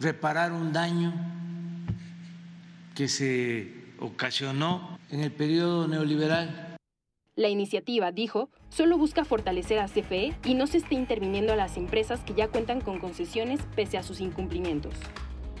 reparar 0.00 0.52
un 0.52 0.72
daño 0.72 1.12
que 2.94 3.08
se 3.08 3.72
ocasionó 3.98 4.98
en 5.10 5.20
el 5.20 5.32
periodo 5.32 5.88
neoliberal. 5.88 6.76
La 7.36 7.48
iniciativa, 7.48 8.12
dijo, 8.12 8.48
solo 8.68 8.96
busca 8.96 9.24
fortalecer 9.24 9.80
a 9.80 9.86
CFE 9.86 10.36
y 10.44 10.54
no 10.54 10.68
se 10.68 10.78
esté 10.78 10.94
interviniendo 10.94 11.52
a 11.52 11.56
las 11.56 11.76
empresas 11.76 12.20
que 12.20 12.34
ya 12.34 12.48
cuentan 12.48 12.80
con 12.80 13.00
concesiones 13.00 13.60
pese 13.74 13.98
a 13.98 14.04
sus 14.04 14.20
incumplimientos. 14.20 14.94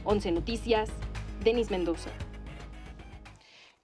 11 0.04 0.32
Noticias, 0.32 0.90
Denis 1.42 1.70
Mendoza. 1.70 2.10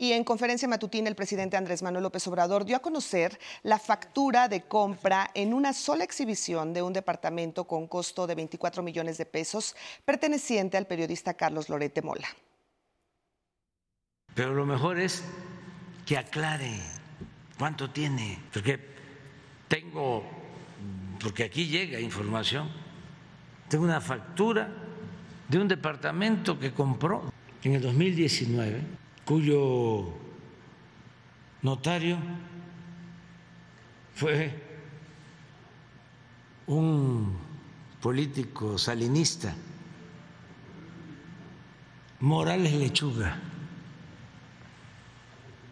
Y 0.00 0.14
en 0.14 0.24
conferencia 0.24 0.66
matutina, 0.66 1.10
el 1.10 1.14
presidente 1.14 1.58
Andrés 1.58 1.82
Manuel 1.82 2.04
López 2.04 2.26
Obrador 2.26 2.64
dio 2.64 2.74
a 2.74 2.80
conocer 2.80 3.38
la 3.62 3.78
factura 3.78 4.48
de 4.48 4.62
compra 4.62 5.30
en 5.34 5.52
una 5.52 5.74
sola 5.74 6.04
exhibición 6.04 6.72
de 6.72 6.80
un 6.80 6.94
departamento 6.94 7.64
con 7.64 7.86
costo 7.86 8.26
de 8.26 8.34
24 8.34 8.82
millones 8.82 9.18
de 9.18 9.26
pesos 9.26 9.76
perteneciente 10.06 10.78
al 10.78 10.86
periodista 10.86 11.34
Carlos 11.34 11.68
Lorete 11.68 12.00
Mola. 12.00 12.28
Pero 14.34 14.54
lo 14.54 14.64
mejor 14.64 14.98
es 14.98 15.22
que 16.06 16.16
aclare 16.16 16.80
cuánto 17.58 17.90
tiene, 17.90 18.38
porque 18.54 18.80
tengo, 19.68 20.24
porque 21.20 21.44
aquí 21.44 21.66
llega 21.66 22.00
información, 22.00 22.70
tengo 23.68 23.84
una 23.84 24.00
factura 24.00 24.66
de 25.46 25.58
un 25.58 25.68
departamento 25.68 26.58
que 26.58 26.72
compró 26.72 27.30
en 27.62 27.74
el 27.74 27.82
2019, 27.82 28.99
cuyo 29.30 30.06
notario 31.62 32.18
fue 34.12 34.52
un 36.66 37.36
político 38.02 38.76
salinista, 38.76 39.54
Morales 42.18 42.72
Lechuga. 42.72 43.38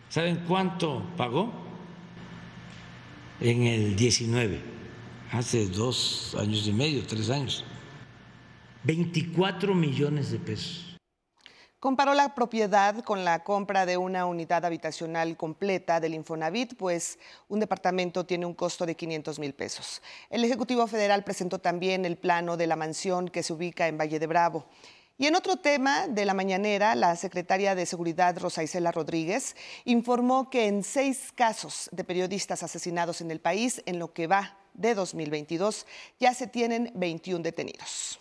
¿Saben 0.09 0.45
cuánto 0.47 1.03
pagó? 1.17 1.53
En 3.41 3.65
el 3.65 3.97
19, 3.97 4.61
hace 5.33 5.67
dos 5.67 6.37
años 6.38 6.65
y 6.65 6.73
medio, 6.73 7.05
tres 7.05 7.29
años. 7.29 7.65
24 8.85 9.75
millones 9.75 10.31
de 10.31 10.38
pesos. 10.38 10.88
Comparó 11.81 12.13
la 12.13 12.35
propiedad 12.35 13.05
con 13.05 13.25
la 13.25 13.45
compra 13.45 13.87
de 13.87 13.97
una 13.97 14.27
unidad 14.27 14.65
habitacional 14.65 15.37
completa 15.37 16.01
del 16.01 16.15
Infonavit, 16.15 16.77
pues 16.77 17.21
un 17.49 17.61
departamento 17.61 18.27
tiene 18.27 18.47
un 18.47 18.55
costo 18.55 18.85
de 18.85 18.97
500 18.97 19.39
mil 19.39 19.55
pesos. 19.55 20.03
El 20.29 20.43
Ejecutivo 20.43 20.89
Federal 20.89 21.23
presentó 21.23 21.61
también 21.61 22.05
el 22.05 22.17
plano 22.17 22.57
de 22.57 22.67
la 22.67 22.75
mansión 22.75 23.29
que 23.29 23.45
se 23.45 23.53
ubica 23.53 23.87
en 23.87 23.97
Valle 23.97 24.19
de 24.19 24.27
Bravo. 24.27 24.67
Y 25.19 25.27
en 25.27 25.37
otro 25.37 25.55
tema 25.55 26.09
de 26.09 26.25
la 26.25 26.35
mañanera, 26.35 26.97
la 26.97 27.15
secretaria 27.15 27.77
de 27.77 27.87
Seguridad, 27.87 28.37
Rosa 28.37 28.65
Isela 28.65 28.91
Rodríguez, 28.91 29.55
informó 29.85 30.51
que 30.51 30.67
en 30.67 30.83
seis 30.83 31.33
casos 31.33 31.89
de 31.93 32.03
periodistas 32.03 32.65
asesinados 32.65 33.21
en 33.21 33.31
el 33.31 33.41
país, 33.41 33.85
en 33.87 34.01
lo 34.01 34.13
que 34.13 34.27
va 34.27 34.59
de 34.75 34.97
2022, 34.97 35.87
ya 36.19 36.35
se 36.35 36.49
tienen 36.49 36.91
21 36.97 37.41
detenidos. 37.45 38.19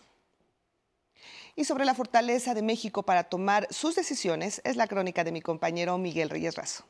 Y 1.58 1.66
sobre 1.66 1.84
la 1.84 1.94
fortaleza 1.94 2.54
de 2.54 2.62
México 2.62 3.04
para 3.04 3.26
tomar 3.26 3.68
sus 3.70 3.96
decisiones 3.96 4.62
es 4.64 4.78
la 4.78 4.88
crónica 4.88 5.26
de 5.26 5.34
mi 5.34 5.42
compañero 5.42 5.98
Miguel 5.98 6.30
Reyes 6.30 6.56
Razo. 6.56 6.86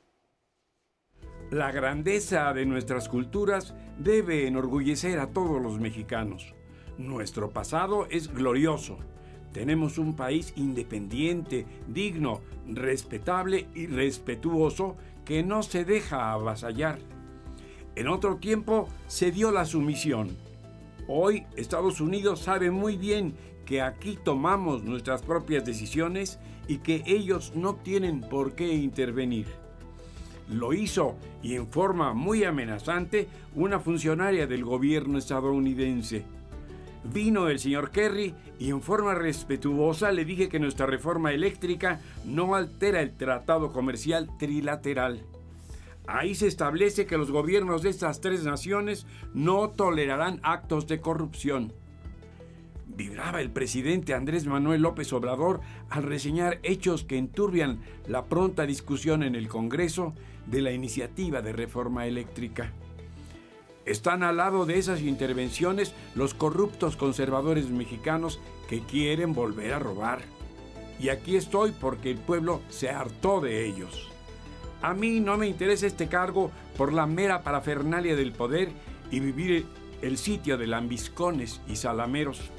La 1.49 1.71
grandeza 1.71 2.53
de 2.53 2.67
nuestras 2.67 3.09
culturas 3.09 3.73
debe 3.97 4.45
enorgullecer 4.45 5.17
a 5.17 5.33
todos 5.33 5.59
los 5.59 5.79
mexicanos. 5.79 6.53
Nuestro 6.99 7.49
pasado 7.51 8.05
es 8.11 8.27
glorioso 8.27 8.99
tenemos 9.57 9.97
un 9.97 10.15
país 10.15 10.53
independiente, 10.55 11.65
digno, 11.87 12.41
respetable 12.67 13.67
y 13.73 13.87
respetuoso 13.87 14.97
que 15.25 15.41
no 15.41 15.63
se 15.63 15.83
deja 15.83 16.31
avasallar. 16.31 16.99
En 17.95 18.07
otro 18.07 18.37
tiempo 18.37 18.87
se 19.07 19.31
dio 19.31 19.51
la 19.51 19.65
sumisión. 19.65 20.37
Hoy 21.07 21.47
Estados 21.55 22.01
Unidos 22.01 22.41
sabe 22.41 22.69
muy 22.69 22.97
bien 22.97 23.33
que 23.67 23.81
aquí 23.81 24.17
tomamos 24.23 24.83
nuestras 24.83 25.21
propias 25.21 25.65
decisiones 25.65 26.39
y 26.69 26.77
que 26.77 27.03
ellos 27.05 27.51
no 27.53 27.75
tienen 27.75 28.21
por 28.21 28.55
qué 28.55 28.73
intervenir. 28.73 29.45
Lo 30.49 30.73
hizo 30.73 31.17
y 31.43 31.55
en 31.55 31.67
forma 31.67 32.13
muy 32.13 32.45
amenazante 32.45 33.27
una 33.53 33.81
funcionaria 33.81 34.47
del 34.47 34.63
gobierno 34.63 35.17
estadounidense. 35.17 36.23
Vino 37.13 37.49
el 37.49 37.59
señor 37.59 37.91
Kerry 37.91 38.33
y 38.57 38.69
en 38.69 38.81
forma 38.81 39.13
respetuosa 39.15 40.13
le 40.13 40.23
dije 40.23 40.47
que 40.47 40.59
nuestra 40.59 40.85
reforma 40.85 41.33
eléctrica 41.33 41.99
no 42.23 42.55
altera 42.55 43.01
el 43.01 43.17
tratado 43.17 43.73
comercial 43.73 44.29
trilateral. 44.39 45.25
Ahí 46.07 46.35
se 46.35 46.47
establece 46.47 47.05
que 47.05 47.17
los 47.17 47.31
gobiernos 47.31 47.81
de 47.81 47.89
estas 47.89 48.21
tres 48.21 48.45
naciones 48.45 49.05
no 49.33 49.71
tolerarán 49.71 50.39
actos 50.41 50.87
de 50.87 51.01
corrupción. 51.01 51.73
Vibraba 52.97 53.41
el 53.41 53.51
presidente 53.51 54.15
Andrés 54.15 54.47
Manuel 54.47 54.81
López 54.81 55.13
Obrador 55.13 55.61
al 55.91 56.01
reseñar 56.01 56.57
hechos 56.63 57.03
que 57.03 57.19
enturbian 57.19 57.79
la 58.07 58.25
pronta 58.25 58.65
discusión 58.65 59.21
en 59.21 59.35
el 59.35 59.49
Congreso 59.49 60.15
de 60.47 60.61
la 60.61 60.71
iniciativa 60.71 61.43
de 61.43 61.53
reforma 61.53 62.07
eléctrica. 62.07 62.71
Están 63.85 64.23
al 64.23 64.37
lado 64.37 64.65
de 64.65 64.79
esas 64.79 65.01
intervenciones 65.01 65.93
los 66.15 66.33
corruptos 66.33 66.95
conservadores 66.95 67.69
mexicanos 67.69 68.39
que 68.67 68.79
quieren 68.79 69.35
volver 69.35 69.73
a 69.73 69.79
robar. 69.79 70.21
Y 70.99 71.09
aquí 71.09 71.35
estoy 71.35 71.73
porque 71.79 72.09
el 72.09 72.17
pueblo 72.17 72.61
se 72.69 72.89
hartó 72.89 73.41
de 73.41 73.67
ellos. 73.67 74.09
A 74.81 74.95
mí 74.95 75.19
no 75.19 75.37
me 75.37 75.47
interesa 75.47 75.85
este 75.85 76.07
cargo 76.07 76.49
por 76.75 76.91
la 76.91 77.05
mera 77.05 77.43
parafernalia 77.43 78.15
del 78.15 78.31
poder 78.31 78.69
y 79.11 79.19
vivir 79.19 79.67
el 80.01 80.17
sitio 80.17 80.57
de 80.57 80.65
lambiscones 80.65 81.61
y 81.67 81.75
salameros. 81.75 82.51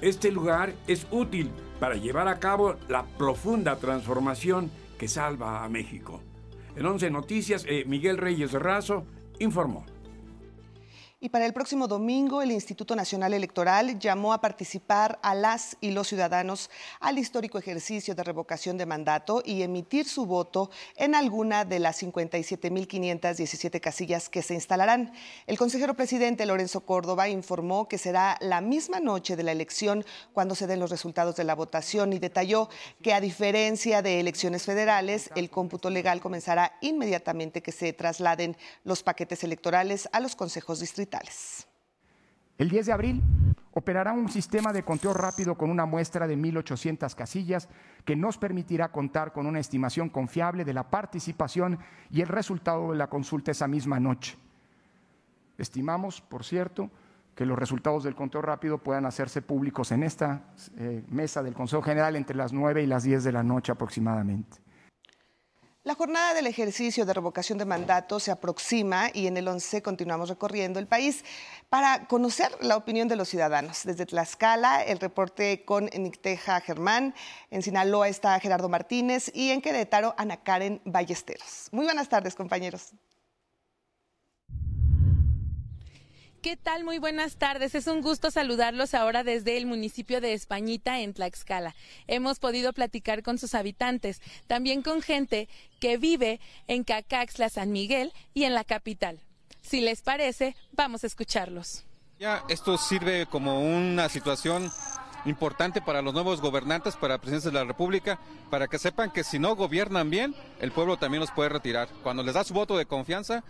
Este 0.00 0.30
lugar 0.30 0.74
es 0.86 1.06
útil 1.10 1.50
para 1.80 1.96
llevar 1.96 2.28
a 2.28 2.38
cabo 2.38 2.76
la 2.88 3.04
profunda 3.04 3.76
transformación 3.76 4.70
que 4.96 5.08
salva 5.08 5.64
a 5.64 5.68
México. 5.68 6.20
En 6.76 6.86
11 6.86 7.10
Noticias, 7.10 7.64
eh, 7.68 7.84
Miguel 7.86 8.18
Reyes 8.18 8.52
Razo 8.52 9.04
informó. 9.40 9.84
Y 11.20 11.30
para 11.30 11.46
el 11.46 11.52
próximo 11.52 11.88
domingo, 11.88 12.42
el 12.42 12.52
Instituto 12.52 12.94
Nacional 12.94 13.34
Electoral 13.34 13.98
llamó 13.98 14.32
a 14.32 14.40
participar 14.40 15.18
a 15.20 15.34
las 15.34 15.76
y 15.80 15.90
los 15.90 16.06
ciudadanos 16.06 16.70
al 17.00 17.18
histórico 17.18 17.58
ejercicio 17.58 18.14
de 18.14 18.22
revocación 18.22 18.78
de 18.78 18.86
mandato 18.86 19.42
y 19.44 19.62
emitir 19.62 20.06
su 20.06 20.26
voto 20.26 20.70
en 20.94 21.16
alguna 21.16 21.64
de 21.64 21.80
las 21.80 22.00
57.517 22.04 23.80
casillas 23.80 24.28
que 24.28 24.42
se 24.42 24.54
instalarán. 24.54 25.12
El 25.48 25.58
consejero 25.58 25.94
presidente 25.94 26.46
Lorenzo 26.46 26.82
Córdoba 26.82 27.28
informó 27.28 27.88
que 27.88 27.98
será 27.98 28.36
la 28.40 28.60
misma 28.60 29.00
noche 29.00 29.34
de 29.34 29.42
la 29.42 29.50
elección 29.50 30.04
cuando 30.32 30.54
se 30.54 30.68
den 30.68 30.78
los 30.78 30.90
resultados 30.90 31.34
de 31.34 31.42
la 31.42 31.56
votación 31.56 32.12
y 32.12 32.20
detalló 32.20 32.68
que 33.02 33.12
a 33.12 33.20
diferencia 33.20 34.02
de 34.02 34.20
elecciones 34.20 34.62
federales, 34.62 35.30
el 35.34 35.50
cómputo 35.50 35.90
legal 35.90 36.20
comenzará 36.20 36.78
inmediatamente 36.80 37.60
que 37.60 37.72
se 37.72 37.92
trasladen 37.92 38.56
los 38.84 39.02
paquetes 39.02 39.42
electorales 39.42 40.08
a 40.12 40.20
los 40.20 40.36
consejos 40.36 40.78
distritales. 40.78 41.07
El 42.58 42.68
10 42.68 42.86
de 42.86 42.92
abril 42.92 43.22
operará 43.72 44.12
un 44.12 44.28
sistema 44.28 44.72
de 44.72 44.82
conteo 44.82 45.14
rápido 45.14 45.56
con 45.56 45.70
una 45.70 45.86
muestra 45.86 46.26
de 46.26 46.36
1.800 46.36 47.14
casillas 47.14 47.68
que 48.04 48.16
nos 48.16 48.36
permitirá 48.36 48.90
contar 48.90 49.32
con 49.32 49.46
una 49.46 49.60
estimación 49.60 50.08
confiable 50.08 50.64
de 50.64 50.74
la 50.74 50.90
participación 50.90 51.78
y 52.10 52.20
el 52.20 52.28
resultado 52.28 52.90
de 52.90 52.98
la 52.98 53.08
consulta 53.08 53.52
esa 53.52 53.68
misma 53.68 54.00
noche. 54.00 54.36
Estimamos, 55.56 56.20
por 56.20 56.44
cierto, 56.44 56.90
que 57.36 57.46
los 57.46 57.56
resultados 57.56 58.02
del 58.02 58.16
conteo 58.16 58.42
rápido 58.42 58.78
puedan 58.78 59.06
hacerse 59.06 59.42
públicos 59.42 59.92
en 59.92 60.02
esta 60.02 60.42
eh, 60.76 61.04
mesa 61.08 61.40
del 61.40 61.54
Consejo 61.54 61.82
General 61.82 62.16
entre 62.16 62.36
las 62.36 62.52
9 62.52 62.82
y 62.82 62.86
las 62.86 63.04
10 63.04 63.22
de 63.22 63.30
la 63.30 63.44
noche 63.44 63.70
aproximadamente. 63.70 64.58
La 65.88 65.94
jornada 65.94 66.34
del 66.34 66.46
ejercicio 66.46 67.06
de 67.06 67.14
revocación 67.14 67.56
de 67.56 67.64
mandato 67.64 68.20
se 68.20 68.30
aproxima 68.30 69.08
y 69.14 69.26
en 69.26 69.38
el 69.38 69.48
11 69.48 69.80
continuamos 69.80 70.28
recorriendo 70.28 70.78
el 70.78 70.86
país 70.86 71.24
para 71.70 72.06
conocer 72.08 72.50
la 72.60 72.76
opinión 72.76 73.08
de 73.08 73.16
los 73.16 73.30
ciudadanos. 73.30 73.84
Desde 73.84 74.04
Tlaxcala, 74.04 74.82
el 74.82 75.00
reporte 75.00 75.64
con 75.64 75.86
Nicteja 75.86 76.60
Germán, 76.60 77.14
en 77.50 77.62
Sinaloa 77.62 78.06
está 78.08 78.38
Gerardo 78.38 78.68
Martínez 78.68 79.30
y 79.34 79.48
en 79.50 79.62
Querétaro, 79.62 80.14
Ana 80.18 80.36
Karen 80.36 80.82
Ballesteros. 80.84 81.68
Muy 81.72 81.86
buenas 81.86 82.10
tardes, 82.10 82.34
compañeros. 82.34 82.92
¿Qué 86.42 86.56
tal? 86.56 86.84
Muy 86.84 86.98
buenas 86.98 87.34
tardes. 87.34 87.74
Es 87.74 87.88
un 87.88 88.00
gusto 88.00 88.30
saludarlos 88.30 88.94
ahora 88.94 89.24
desde 89.24 89.56
el 89.56 89.66
municipio 89.66 90.20
de 90.20 90.34
Españita, 90.34 91.00
en 91.00 91.12
Tlaxcala. 91.12 91.74
Hemos 92.06 92.38
podido 92.38 92.72
platicar 92.72 93.24
con 93.24 93.38
sus 93.38 93.56
habitantes, 93.56 94.22
también 94.46 94.82
con 94.82 95.02
gente 95.02 95.48
que 95.80 95.96
vive 95.96 96.38
en 96.68 96.84
Cacaxla, 96.84 97.48
San 97.48 97.72
Miguel 97.72 98.12
y 98.34 98.44
en 98.44 98.54
la 98.54 98.62
capital. 98.62 99.18
Si 99.62 99.80
les 99.80 100.00
parece, 100.02 100.54
vamos 100.70 101.02
a 101.02 101.08
escucharlos. 101.08 101.84
Ya, 102.20 102.44
esto 102.48 102.78
sirve 102.78 103.26
como 103.26 103.60
una 103.60 104.08
situación 104.08 104.70
importante 105.24 105.82
para 105.82 106.02
los 106.02 106.14
nuevos 106.14 106.40
gobernantes, 106.40 106.94
para 106.94 107.18
presidentes 107.18 107.52
de 107.52 107.58
la 107.58 107.64
República, 107.64 108.20
para 108.48 108.68
que 108.68 108.78
sepan 108.78 109.10
que 109.10 109.24
si 109.24 109.40
no 109.40 109.56
gobiernan 109.56 110.08
bien, 110.08 110.36
el 110.60 110.70
pueblo 110.70 110.98
también 110.98 111.20
los 111.20 111.32
puede 111.32 111.48
retirar. 111.48 111.88
Cuando 112.04 112.22
les 112.22 112.34
da 112.34 112.44
su 112.44 112.54
voto 112.54 112.78
de 112.78 112.86
confianza, 112.86 113.42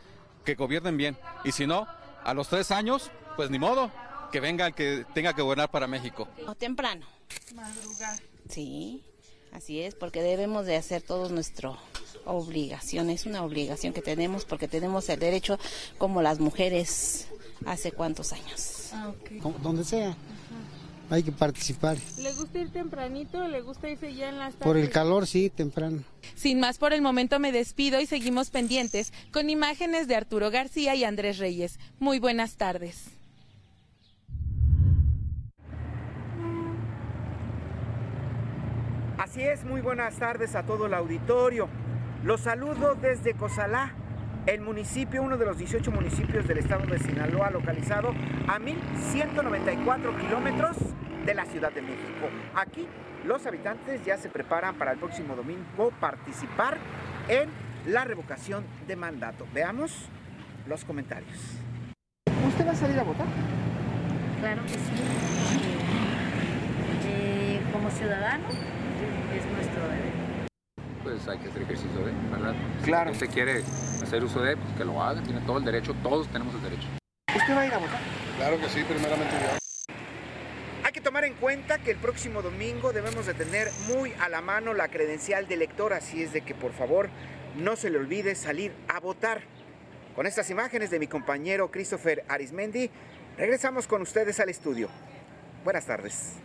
que 0.45 0.55
gobiernen 0.55 0.97
bien. 0.97 1.19
Y 1.45 1.53
si 1.53 1.67
no, 1.67 1.87
a 2.25 2.35
los 2.35 2.49
tres 2.49 2.71
años, 2.71 3.11
pues 3.37 3.51
ni 3.51 3.59
modo, 3.59 3.91
que 4.33 4.41
venga 4.41 4.67
el 4.67 4.75
que 4.75 5.05
tenga 5.15 5.35
que 5.35 5.43
gobernar 5.43 5.71
para 5.71 5.87
México. 5.87 6.29
Temprano. 6.59 7.07
Madrugar. 7.55 8.19
Sí, 8.49 9.03
así 9.53 9.81
es, 9.81 9.95
porque 9.95 10.23
debemos 10.23 10.67
de 10.67 10.77
hacer 10.77 11.03
todo 11.03 11.29
nuestro 11.29 11.79
obligación, 12.25 13.11
es 13.11 13.27
una 13.27 13.43
obligación 13.43 13.93
que 13.93 14.03
tenemos 14.03 14.45
porque 14.45 14.69
tenemos 14.69 15.09
el 15.09 15.19
derecho 15.19 15.59
como 15.97 16.21
las 16.21 16.41
mujeres 16.41 17.29
hace 17.67 17.93
cuántos 17.93 18.33
años. 18.33 18.91
Ah, 18.93 19.13
Donde 19.63 19.85
sea. 19.85 20.17
Hay 21.11 21.23
que 21.23 21.33
participar. 21.33 21.97
¿Le 22.19 22.33
gusta 22.35 22.59
ir 22.59 22.71
tempranito 22.71 23.39
o 23.39 23.49
le 23.49 23.63
gusta 23.63 23.89
irse 23.89 24.15
ya 24.15 24.29
en 24.29 24.39
las 24.39 24.55
tardes? 24.55 24.67
Por 24.67 24.77
el 24.77 24.91
calor, 24.91 25.27
sí, 25.27 25.49
temprano. 25.49 26.03
Sin 26.35 26.61
más 26.61 26.77
por 26.77 26.93
el 26.93 27.01
momento 27.01 27.39
me 27.39 27.51
despido 27.51 28.01
y 28.01 28.07
seguimos 28.07 28.51
pendientes 28.51 29.13
con 29.33 29.49
imágenes 29.49 30.07
de 30.07 30.17
Arturo 30.17 30.51
García 30.51 30.95
y 30.95 31.05
Andrés 31.05 31.39
Reyes. 31.39 31.79
Muy 31.99 32.19
buenas 32.19 32.57
tardes. 32.57 33.07
Así 39.19 39.43
es, 39.43 39.65
muy 39.65 39.81
buenas 39.81 40.17
tardes 40.17 40.55
a 40.55 40.63
todo 40.63 40.87
el 40.87 40.95
auditorio. 40.95 41.69
Los 42.23 42.43
saludo 42.43 42.95
desde 42.95 43.35
Cozalá, 43.35 43.95
el 44.49 44.63
municipio, 44.63 45.23
uno 45.23 45.37
de 45.37 45.45
los 45.45 45.59
18 45.59 45.91
municipios 45.91 46.49
del 46.49 46.57
estado 46.57 46.87
de 46.87 46.99
Sinaloa, 46.99 47.51
localizado 47.51 48.15
a 48.47 48.59
1.194 48.59 50.21
kilómetros 50.21 50.77
de 51.27 51.35
la 51.35 51.45
Ciudad 51.45 51.71
de 51.71 51.83
México. 51.83 52.31
Aquí 52.55 52.89
los 53.27 53.45
habitantes 53.45 54.03
ya 54.07 54.17
se 54.17 54.31
preparan 54.31 54.77
para 54.77 54.93
el 54.93 54.99
próximo 54.99 55.37
domingo 55.37 55.93
participar 56.01 56.79
en 57.29 57.51
la 57.87 58.05
revocación 58.05 58.65
de 58.87 58.97
mandato. 58.97 59.47
Veamos 59.53 60.09
los 60.67 60.83
comentarios. 60.83 61.59
¿Usted 62.49 62.67
va 62.67 62.71
a 62.71 62.75
salir 62.75 62.99
a 62.99 63.03
votar? 63.03 63.27
Claro 64.41 64.63
que 64.63 64.69
sí. 64.69 64.79
Eh, 67.07 67.61
como 67.71 67.91
ciudadano 67.91 68.49
es 68.49 69.45
nuestro 69.45 69.83
deber 69.89 70.08
pues 71.09 71.29
hay 71.29 71.39
que 71.39 71.49
hacer 71.49 71.63
ejercicio 71.63 72.05
de, 72.05 72.13
¿verdad? 72.31 72.55
Claro. 72.85 73.11
Si 73.11 73.25
usted 73.25 73.35
quiere 73.35 73.63
hacer 74.03 74.23
uso 74.23 74.41
de, 74.41 74.57
pues 74.57 74.75
que 74.77 74.85
lo 74.85 75.03
haga, 75.03 75.23
tiene 75.23 75.41
todo 75.41 75.59
el 75.59 75.65
derecho, 75.65 75.95
todos 76.03 76.29
tenemos 76.29 76.55
el 76.55 76.63
derecho. 76.63 76.89
¿Usted 77.35 77.57
va 77.57 77.61
a 77.61 77.67
ir 77.67 77.75
a 77.75 77.79
votar? 77.79 78.01
Claro 78.37 78.61
que 78.61 78.69
sí, 78.69 78.83
primeramente 78.85 79.35
yo. 79.41 79.95
Hay 80.85 80.93
que 80.93 81.01
tomar 81.01 81.25
en 81.25 81.35
cuenta 81.35 81.79
que 81.79 81.91
el 81.91 81.99
próximo 81.99 82.43
domingo 82.43 82.93
debemos 82.93 83.27
de 83.27 83.35
tener 83.35 83.69
muy 83.89 84.13
a 84.21 84.29
la 84.29 84.41
mano 84.41 84.75
la 84.75 84.89
credencial 84.89 85.47
de 85.49 85.55
elector, 85.55 85.93
así 85.93 86.23
es 86.23 86.33
de 86.33 86.43
que 86.43 86.55
por 86.55 86.73
favor 86.73 87.09
no 87.57 87.77
se 87.77 87.91
le 87.91 87.99
olvide 87.99 88.35
salir 88.35 88.73
a 88.89 89.01
votar. 89.01 89.43
Con 90.15 90.27
estas 90.27 90.51
imágenes 90.51 90.91
de 90.91 90.99
mi 90.99 91.07
compañero 91.07 91.71
Christopher 91.71 92.25
Arismendi, 92.29 92.91
regresamos 93.37 93.87
con 93.87 94.03
ustedes 94.03 94.41
al 94.41 94.49
estudio. 94.49 94.89
Buenas 95.65 95.87
tardes. 95.87 96.37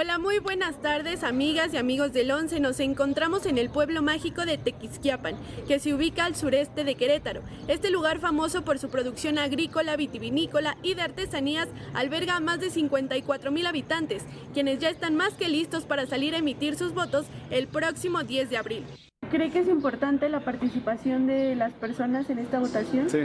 Hola, 0.00 0.20
muy 0.20 0.38
buenas 0.38 0.80
tardes, 0.80 1.24
amigas 1.24 1.74
y 1.74 1.76
amigos 1.76 2.12
del 2.12 2.30
11. 2.30 2.60
Nos 2.60 2.78
encontramos 2.78 3.46
en 3.46 3.58
el 3.58 3.68
pueblo 3.68 4.00
mágico 4.00 4.46
de 4.46 4.56
Tequisquiapan, 4.56 5.34
que 5.66 5.80
se 5.80 5.92
ubica 5.92 6.24
al 6.24 6.36
sureste 6.36 6.84
de 6.84 6.94
Querétaro. 6.94 7.40
Este 7.66 7.90
lugar 7.90 8.20
famoso 8.20 8.62
por 8.62 8.78
su 8.78 8.90
producción 8.90 9.38
agrícola, 9.38 9.96
vitivinícola 9.96 10.76
y 10.84 10.94
de 10.94 11.02
artesanías 11.02 11.66
alberga 11.94 12.36
a 12.36 12.40
más 12.40 12.60
de 12.60 12.70
54 12.70 13.50
mil 13.50 13.66
habitantes, 13.66 14.22
quienes 14.54 14.78
ya 14.78 14.88
están 14.88 15.16
más 15.16 15.34
que 15.34 15.48
listos 15.48 15.82
para 15.82 16.06
salir 16.06 16.36
a 16.36 16.38
emitir 16.38 16.76
sus 16.76 16.94
votos 16.94 17.26
el 17.50 17.66
próximo 17.66 18.22
10 18.22 18.50
de 18.50 18.56
abril. 18.56 18.84
¿Cree 19.32 19.50
que 19.50 19.58
es 19.58 19.68
importante 19.68 20.28
la 20.28 20.44
participación 20.44 21.26
de 21.26 21.56
las 21.56 21.72
personas 21.72 22.30
en 22.30 22.38
esta 22.38 22.60
votación? 22.60 23.10
Sí, 23.10 23.24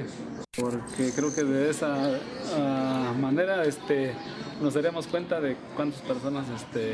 porque 0.60 1.12
creo 1.16 1.34
que 1.36 1.44
de 1.44 1.70
esa 1.70 1.96
uh, 2.58 3.18
manera 3.20 3.64
este, 3.64 4.14
nos 4.64 4.76
daríamos 4.76 5.08
cuenta 5.08 5.42
de 5.42 5.58
cuántas 5.76 6.02
personas 6.02 6.48
este, 6.50 6.94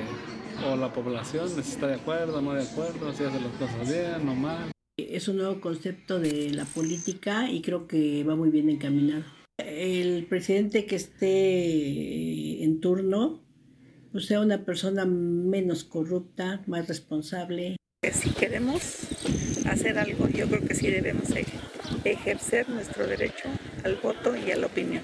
o 0.67 0.75
la 0.75 0.91
población 0.91 1.47
está 1.59 1.85
de 1.85 1.95
acuerdo, 1.95 2.41
no 2.41 2.53
de 2.53 2.63
acuerdo, 2.63 3.13
si 3.13 3.23
hace 3.23 3.39
las 3.39 3.53
cosas 3.53 3.87
bien 3.87 4.27
o 4.27 4.33
mal. 4.33 4.71
Es 4.97 5.27
un 5.27 5.37
nuevo 5.37 5.61
concepto 5.61 6.19
de 6.19 6.49
la 6.49 6.65
política 6.65 7.49
y 7.49 7.61
creo 7.61 7.87
que 7.87 8.23
va 8.23 8.35
muy 8.35 8.49
bien 8.49 8.69
encaminado. 8.69 9.23
El 9.59 10.25
presidente 10.25 10.87
que 10.87 10.95
esté 10.95 12.63
en 12.63 12.79
turno 12.79 13.43
pues 14.11 14.25
sea 14.25 14.41
una 14.41 14.65
persona 14.65 15.05
menos 15.05 15.83
corrupta, 15.83 16.63
más 16.65 16.87
responsable. 16.87 17.75
Si 18.11 18.31
queremos 18.31 18.81
hacer 19.69 19.99
algo, 19.99 20.27
yo 20.27 20.47
creo 20.47 20.65
que 20.65 20.73
sí 20.73 20.87
debemos 20.89 21.29
ejercer 22.03 22.67
nuestro 22.67 23.05
derecho 23.05 23.47
al 23.83 23.97
voto 23.97 24.35
y 24.35 24.49
a 24.51 24.57
la 24.57 24.65
opinión. 24.65 25.03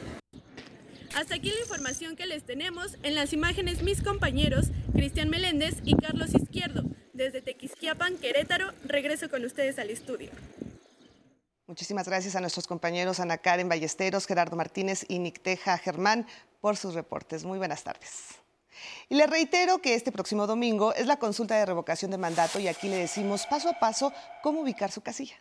Hasta 1.16 1.36
aquí 1.36 1.50
la 1.50 1.62
información 1.62 2.18
que 2.18 2.26
les 2.26 2.44
tenemos. 2.44 2.98
En 3.02 3.16
las 3.16 3.32
imágenes 3.32 3.82
mis 3.84 4.04
compañeros 4.04 4.66
Cristian 4.92 5.30
Meléndez 5.30 5.76
y 5.86 5.96
Carlos 5.96 6.34
Izquierdo. 6.34 6.84
Desde 7.14 7.42
Tequisquiapan, 7.42 8.18
Querétaro, 8.18 8.74
regreso 8.84 9.30
con 9.30 9.46
ustedes 9.46 9.80
al 9.80 9.90
estudio. 9.90 10.30
Muchísimas 11.68 12.06
gracias 12.06 12.36
a 12.36 12.42
nuestros 12.42 12.68
compañeros 12.68 13.22
Ana 13.22 13.38
Karen 13.38 13.70
Ballesteros, 13.70 14.28
Gerardo 14.28 14.58
Martínez 14.58 15.06
y 15.08 15.20
Nicteja 15.20 15.78
Germán 15.78 16.28
por 16.60 16.76
sus 16.76 16.94
reportes. 16.94 17.46
Muy 17.46 17.60
buenas 17.60 17.86
tardes. 17.86 18.36
Y 19.08 19.16
le 19.16 19.26
reitero 19.26 19.80
que 19.80 19.96
este 19.96 20.12
próximo 20.12 20.48
domingo 20.48 20.94
es 20.94 21.08
la 21.08 21.18
consulta 21.18 21.56
de 21.56 21.66
revocación 21.66 22.12
de 22.12 22.18
mandato 22.18 22.60
y 22.60 22.68
aquí 22.68 22.90
le 22.90 22.98
decimos 22.98 23.48
paso 23.48 23.70
a 23.70 23.80
paso 23.80 24.12
cómo 24.44 24.60
ubicar 24.60 24.92
su 24.92 25.00
casilla. 25.00 25.38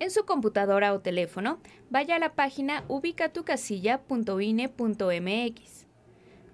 En 0.00 0.12
su 0.12 0.24
computadora 0.24 0.92
o 0.92 1.00
teléfono, 1.00 1.58
vaya 1.90 2.14
a 2.16 2.20
la 2.20 2.34
página 2.34 2.84
ubicatucasilla.ine.mx. 2.88 5.86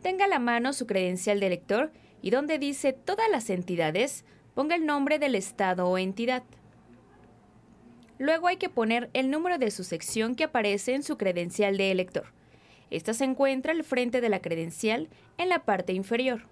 Tenga 0.02 0.24
a 0.24 0.28
la 0.28 0.38
mano 0.38 0.72
su 0.72 0.86
credencial 0.86 1.40
de 1.40 1.46
elector 1.46 1.92
y 2.22 2.30
donde 2.30 2.58
dice 2.58 2.94
todas 2.94 3.28
las 3.30 3.50
entidades, 3.50 4.24
ponga 4.54 4.76
el 4.76 4.86
nombre 4.86 5.18
del 5.18 5.34
estado 5.34 5.86
o 5.88 5.98
entidad. 5.98 6.42
Luego 8.18 8.46
hay 8.46 8.56
que 8.56 8.70
poner 8.70 9.10
el 9.12 9.30
número 9.30 9.58
de 9.58 9.70
su 9.70 9.84
sección 9.84 10.36
que 10.36 10.44
aparece 10.44 10.94
en 10.94 11.02
su 11.02 11.18
credencial 11.18 11.76
de 11.76 11.90
elector. 11.90 12.32
Esta 12.90 13.12
se 13.12 13.24
encuentra 13.24 13.72
al 13.72 13.84
frente 13.84 14.22
de 14.22 14.30
la 14.30 14.40
credencial 14.40 15.10
en 15.36 15.50
la 15.50 15.64
parte 15.64 15.92
inferior. 15.92 16.48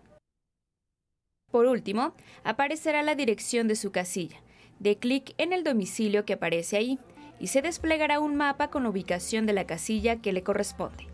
Por 1.50 1.64
último, 1.66 2.14
aparecerá 2.44 3.02
la 3.02 3.14
dirección 3.14 3.68
de 3.68 3.76
su 3.76 3.92
casilla. 3.92 4.42
De 4.82 4.96
clic 4.96 5.32
en 5.38 5.52
el 5.52 5.62
domicilio 5.62 6.24
que 6.24 6.32
aparece 6.32 6.76
ahí 6.76 6.98
y 7.38 7.46
se 7.46 7.62
desplegará 7.62 8.18
un 8.18 8.34
mapa 8.34 8.66
con 8.66 8.84
ubicación 8.84 9.46
de 9.46 9.52
la 9.52 9.64
casilla 9.64 10.16
que 10.16 10.32
le 10.32 10.42
corresponde. 10.42 11.06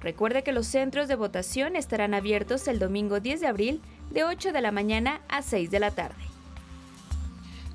Recuerde 0.00 0.42
que 0.42 0.50
los 0.50 0.66
centros 0.66 1.06
de 1.06 1.14
votación 1.14 1.76
estarán 1.76 2.14
abiertos 2.14 2.66
el 2.66 2.80
domingo 2.80 3.20
10 3.20 3.40
de 3.40 3.46
abril 3.46 3.80
de 4.10 4.24
8 4.24 4.50
de 4.50 4.60
la 4.60 4.72
mañana 4.72 5.20
a 5.28 5.42
6 5.42 5.70
de 5.70 5.78
la 5.78 5.92
tarde. 5.92 6.31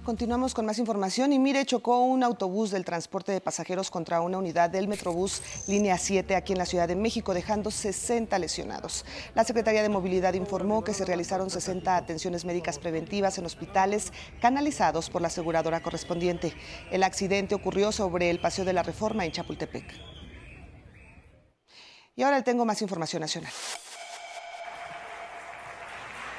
Continuamos 0.08 0.54
con 0.54 0.66
más 0.66 0.80
información 0.80 1.34
y 1.34 1.38
mire, 1.38 1.66
chocó 1.66 2.00
un 2.00 2.24
autobús 2.24 2.72
del 2.72 2.86
transporte 2.86 3.34
de 3.34 3.42
pasajeros 3.42 3.92
contra 3.92 4.22
una 4.22 4.38
unidad 4.38 4.70
del 4.70 4.88
Metrobús 4.88 5.42
Línea 5.68 5.98
7 5.98 6.34
aquí 6.38 6.54
en 6.54 6.60
la 6.60 6.66
Ciudad 6.66 6.88
de 6.88 6.96
México, 6.96 7.34
dejando 7.34 7.72
60 7.72 8.40
lesionados. 8.40 9.04
La 9.36 9.44
Secretaría 9.44 9.84
de 9.84 9.90
Movilidad 9.90 10.34
informó 10.36 10.82
que 10.82 10.94
se 10.94 11.04
realizaron 11.04 11.50
60 11.50 11.98
atenciones 11.98 12.46
médicas 12.46 12.80
preventivas 12.80 13.38
en 13.38 13.46
hospitales 13.46 14.14
canalizados 14.40 15.10
por 15.10 15.22
la 15.22 15.28
aseguradora 15.28 15.84
correspondiente. 15.84 16.54
El 16.90 17.04
accidente 17.04 17.54
ocurrió 17.54 17.92
sobre 17.92 18.30
el 18.30 18.40
Paseo 18.40 18.64
de 18.64 18.72
la 18.72 18.84
Reforma 18.84 19.26
en 19.26 19.34
Chapultepec. 19.34 19.94
Y 22.16 22.24
ahora 22.24 22.46
tengo 22.46 22.64
más 22.64 22.82
información 22.82 23.20
nacional. 23.20 23.52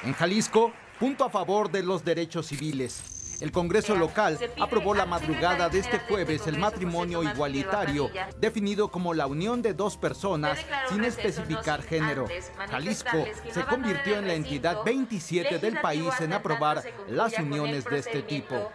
En 0.03 0.13
Jalisco, 0.13 0.73
punto 0.99 1.23
a 1.23 1.29
favor 1.29 1.69
de 1.69 1.83
los 1.83 2.03
derechos 2.03 2.47
civiles. 2.47 3.18
El 3.41 3.51
Congreso 3.51 3.95
local 3.95 4.37
aprobó 4.59 4.93
la 4.93 5.05
madrugada 5.05 5.69
de 5.69 5.79
este 5.79 5.99
jueves 5.99 6.45
el 6.47 6.57
matrimonio 6.57 7.23
igualitario, 7.23 8.09
definido 8.37 8.89
como 8.91 9.13
la 9.13 9.27
unión 9.27 9.61
de 9.61 9.73
dos 9.73 9.97
personas 9.97 10.59
sin 10.89 11.05
especificar 11.05 11.81
género. 11.81 12.27
Jalisco 12.69 13.25
se 13.51 13.63
convirtió 13.63 14.17
en 14.17 14.27
la 14.27 14.33
entidad 14.33 14.83
27 14.83 15.59
del 15.59 15.79
país 15.79 16.09
en 16.19 16.33
aprobar 16.33 16.83
las 17.07 17.37
uniones 17.39 17.85
de 17.85 17.99
este 17.99 18.21
tipo. 18.23 18.71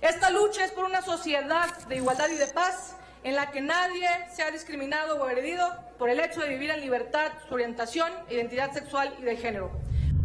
Esta 0.00 0.30
lucha 0.30 0.64
es 0.64 0.72
por 0.72 0.84
una 0.84 1.00
sociedad 1.00 1.86
de 1.86 1.96
igualdad 1.96 2.28
y 2.28 2.36
de 2.36 2.46
paz 2.48 2.96
en 3.22 3.36
la 3.36 3.50
que 3.50 3.62
nadie 3.62 4.08
sea 4.34 4.50
discriminado 4.50 5.16
o 5.16 5.24
agredido 5.24 5.66
por 5.98 6.10
el 6.10 6.20
hecho 6.20 6.40
de 6.40 6.48
vivir 6.48 6.70
en 6.70 6.80
libertad 6.80 7.32
su 7.48 7.54
orientación, 7.54 8.12
identidad 8.28 8.72
sexual 8.72 9.14
y 9.18 9.22
de 9.22 9.36
género. 9.36 9.83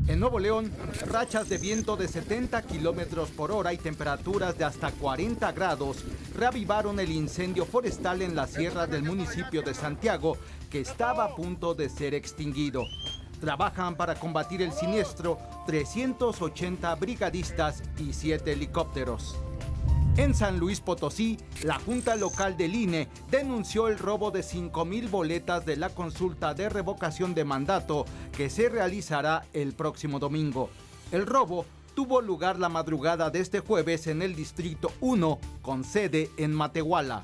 En 0.10 0.20
Nuevo 0.20 0.40
León, 0.40 0.72
rachas 1.06 1.50
de 1.50 1.60
viento 1.60 1.96
de 1.96 2.08
70 2.08 2.64
kilómetros 2.64 3.30
por 3.30 3.52
hora 3.52 3.74
y 3.74 3.78
temperaturas 3.78 4.58
de 4.58 4.66
hasta 4.66 4.90
40 4.90 5.52
grados 5.52 6.04
reavivaron 6.36 7.00
el 7.00 7.12
incendio 7.12 7.64
forestal 7.64 8.24
en 8.24 8.36
la 8.36 8.48
sierra 8.48 8.88
del 8.88 9.04
municipio 9.04 9.62
de 9.62 9.76
Santiago, 9.76 10.36
que 10.72 10.82
estaba 10.82 11.26
a 11.26 11.36
punto 11.36 11.76
de 11.76 11.90
ser 11.90 12.16
extinguido. 12.16 12.86
Trabajan 13.40 13.96
para 13.96 14.16
combatir 14.16 14.64
el 14.64 14.72
siniestro 14.72 15.38
380 15.68 16.96
brigadistas 16.96 17.84
y 18.00 18.12
7 18.12 18.52
helicópteros. 18.52 19.36
En 20.20 20.36
San 20.36 20.60
Luis 20.60 20.82
Potosí, 20.82 21.38
la 21.64 21.80
Junta 21.80 22.18
Local 22.18 22.58
del 22.58 22.76
INE 22.76 23.08
denunció 23.32 23.88
el 23.88 23.98
robo 23.98 24.32
de 24.32 24.42
5.000 24.42 25.10
boletas 25.10 25.66
de 25.66 25.78
la 25.78 25.88
consulta 25.92 26.54
de 26.54 26.68
revocación 26.68 27.34
de 27.34 27.46
mandato 27.46 28.06
que 28.36 28.50
se 28.50 28.68
realizará 28.68 29.46
el 29.54 29.72
próximo 29.72 30.20
domingo. 30.20 30.72
El 31.14 31.26
robo 31.26 31.66
tuvo 31.96 32.20
lugar 32.20 32.60
la 32.60 32.68
madrugada 32.68 33.30
de 33.30 33.40
este 33.40 33.62
jueves 33.62 34.08
en 34.08 34.22
el 34.22 34.36
Distrito 34.36 34.92
1, 35.00 35.40
con 35.62 35.86
sede 35.86 36.30
en 36.36 36.54
Matehuala. 36.54 37.24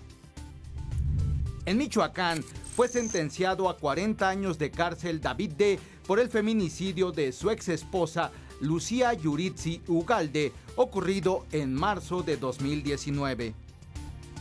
En 1.66 1.78
Michoacán, 1.78 2.46
fue 2.78 2.88
sentenciado 2.88 3.68
a 3.68 3.76
40 3.78 4.30
años 4.30 4.58
de 4.58 4.72
cárcel 4.72 5.20
David 5.20 5.52
D. 5.58 5.80
por 6.08 6.22
el 6.22 6.30
feminicidio 6.30 7.12
de 7.12 7.34
su 7.34 7.50
ex 7.50 7.68
esposa 7.68 8.32
Lucía 8.62 9.14
Yuritsi 9.14 9.82
Ugalde, 9.88 10.52
ocurrido 10.76 11.46
en 11.52 11.74
marzo 11.74 12.24
de 12.24 12.38
2019. 12.38 13.54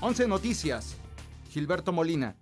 11 0.00 0.28
Noticias. 0.28 0.96
Gilberto 1.50 1.92
Molina. 1.92 2.36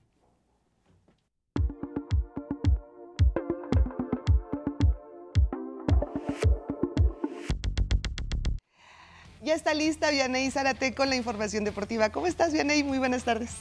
Ya 9.42 9.54
está 9.54 9.74
lista 9.74 10.10
Vianey 10.10 10.50
Zárate 10.52 10.94
con 10.94 11.10
la 11.10 11.16
información 11.16 11.64
deportiva. 11.64 12.10
¿Cómo 12.10 12.28
estás, 12.28 12.52
Vianey? 12.52 12.84
Muy 12.84 12.98
buenas 12.98 13.24
tardes. 13.24 13.56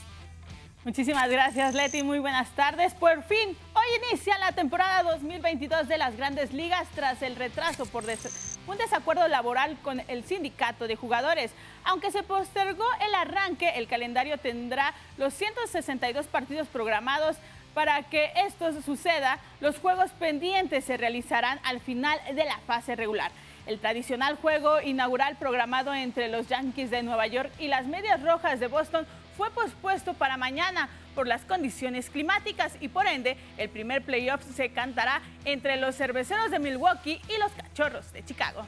Muchísimas 0.84 1.28
gracias, 1.28 1.74
Leti. 1.74 2.02
Muy 2.02 2.20
buenas 2.20 2.54
tardes. 2.54 2.94
Por 2.94 3.22
fin, 3.24 3.56
hoy 3.82 4.10
inicia 4.10 4.38
la 4.38 4.52
temporada 4.52 5.02
2022 5.02 5.88
de 5.88 5.98
las 5.98 6.16
grandes 6.16 6.52
ligas 6.52 6.86
tras 6.94 7.20
el 7.22 7.36
retraso 7.36 7.86
por 7.86 8.04
un 8.04 8.78
desacuerdo 8.78 9.26
laboral 9.28 9.76
con 9.82 10.02
el 10.08 10.24
sindicato 10.24 10.86
de 10.86 10.94
jugadores. 10.94 11.50
Aunque 11.84 12.12
se 12.12 12.22
postergó 12.22 12.84
el 13.04 13.14
arranque, 13.14 13.70
el 13.70 13.88
calendario 13.88 14.38
tendrá 14.38 14.94
los 15.16 15.34
162 15.34 16.26
partidos 16.26 16.68
programados. 16.68 17.36
Para 17.74 18.02
que 18.02 18.30
esto 18.46 18.70
suceda, 18.82 19.38
los 19.60 19.78
juegos 19.78 20.10
pendientes 20.12 20.84
se 20.84 20.98
realizarán 20.98 21.58
al 21.64 21.80
final 21.80 22.20
de 22.34 22.44
la 22.44 22.58
fase 22.66 22.94
regular. 22.94 23.32
El 23.66 23.78
tradicional 23.78 24.36
juego 24.36 24.80
inaugural 24.80 25.36
programado 25.36 25.94
entre 25.94 26.28
los 26.28 26.48
Yankees 26.48 26.90
de 26.90 27.02
Nueva 27.02 27.26
York 27.26 27.50
y 27.58 27.68
las 27.68 27.86
Medias 27.86 28.22
Rojas 28.22 28.60
de 28.60 28.66
Boston 28.66 29.06
fue 29.42 29.50
pospuesto 29.50 30.14
para 30.14 30.36
mañana 30.36 30.88
por 31.16 31.26
las 31.26 31.44
condiciones 31.44 32.10
climáticas 32.10 32.74
y 32.78 32.86
por 32.86 33.08
ende 33.08 33.36
el 33.58 33.68
primer 33.70 34.04
playoff 34.04 34.40
se 34.54 34.70
cantará 34.70 35.20
entre 35.44 35.78
los 35.78 35.96
cerveceros 35.96 36.52
de 36.52 36.60
Milwaukee 36.60 37.20
y 37.28 37.40
los 37.40 37.50
cachorros 37.50 38.12
de 38.12 38.24
Chicago. 38.24 38.64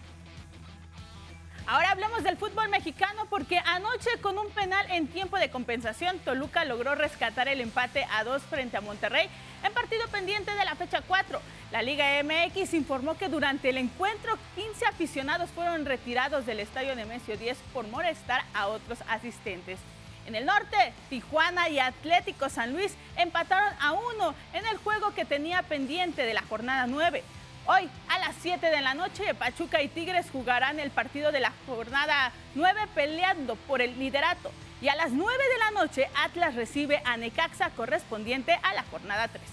Ahora 1.68 1.92
hablemos 1.92 2.24
del 2.24 2.36
fútbol 2.36 2.70
mexicano 2.70 3.26
porque 3.30 3.60
anoche 3.64 4.10
con 4.20 4.36
un 4.36 4.50
penal 4.50 4.84
en 4.90 5.06
tiempo 5.06 5.38
de 5.38 5.48
compensación 5.48 6.18
Toluca 6.18 6.64
logró 6.64 6.96
rescatar 6.96 7.46
el 7.46 7.60
empate 7.60 8.04
a 8.10 8.24
dos 8.24 8.42
frente 8.42 8.76
a 8.76 8.80
Monterrey 8.80 9.28
en 9.62 9.72
partido 9.72 10.08
pendiente 10.08 10.52
de 10.56 10.64
la 10.64 10.74
fecha 10.74 11.02
4. 11.02 11.40
La 11.70 11.82
Liga 11.82 12.20
MX 12.24 12.74
informó 12.74 13.16
que 13.16 13.28
durante 13.28 13.68
el 13.68 13.78
encuentro 13.78 14.36
15 14.56 14.86
aficionados 14.86 15.50
fueron 15.50 15.86
retirados 15.86 16.46
del 16.46 16.58
estadio 16.58 16.96
Nemesio 16.96 17.36
10 17.36 17.58
por 17.72 17.86
molestar 17.86 18.42
a 18.54 18.66
otros 18.66 18.98
asistentes. 19.08 19.78
En 20.26 20.34
el 20.34 20.46
norte, 20.46 20.92
Tijuana 21.10 21.68
y 21.68 21.78
Atlético 21.78 22.48
San 22.48 22.72
Luis 22.72 22.94
empataron 23.16 23.72
a 23.80 23.92
uno 23.92 24.34
en 24.54 24.64
el 24.66 24.78
juego 24.78 25.12
que 25.14 25.24
tenía 25.24 25.62
pendiente 25.62 26.24
de 26.24 26.32
la 26.32 26.42
jornada 26.42 26.86
9. 26.86 27.22
Hoy, 27.66 27.88
a 28.08 28.18
las 28.18 28.34
7 28.40 28.70
de 28.70 28.80
la 28.80 28.94
noche, 28.94 29.34
Pachuca 29.34 29.82
y 29.82 29.88
Tigres 29.88 30.26
jugarán 30.30 30.80
el 30.80 30.90
partido 30.90 31.30
de 31.32 31.40
la 31.40 31.52
jornada 31.66 32.32
9 32.54 32.88
peleando 32.94 33.56
por 33.56 33.82
el 33.82 33.98
liderato. 33.98 34.50
Y 34.80 34.88
a 34.88 34.96
las 34.96 35.12
9 35.12 35.44
de 35.52 35.58
la 35.58 35.70
noche, 35.82 36.08
Atlas 36.14 36.54
recibe 36.54 37.02
a 37.04 37.16
Necaxa 37.16 37.70
correspondiente 37.70 38.58
a 38.62 38.74
la 38.74 38.82
jornada 38.84 39.28
13. 39.28 39.44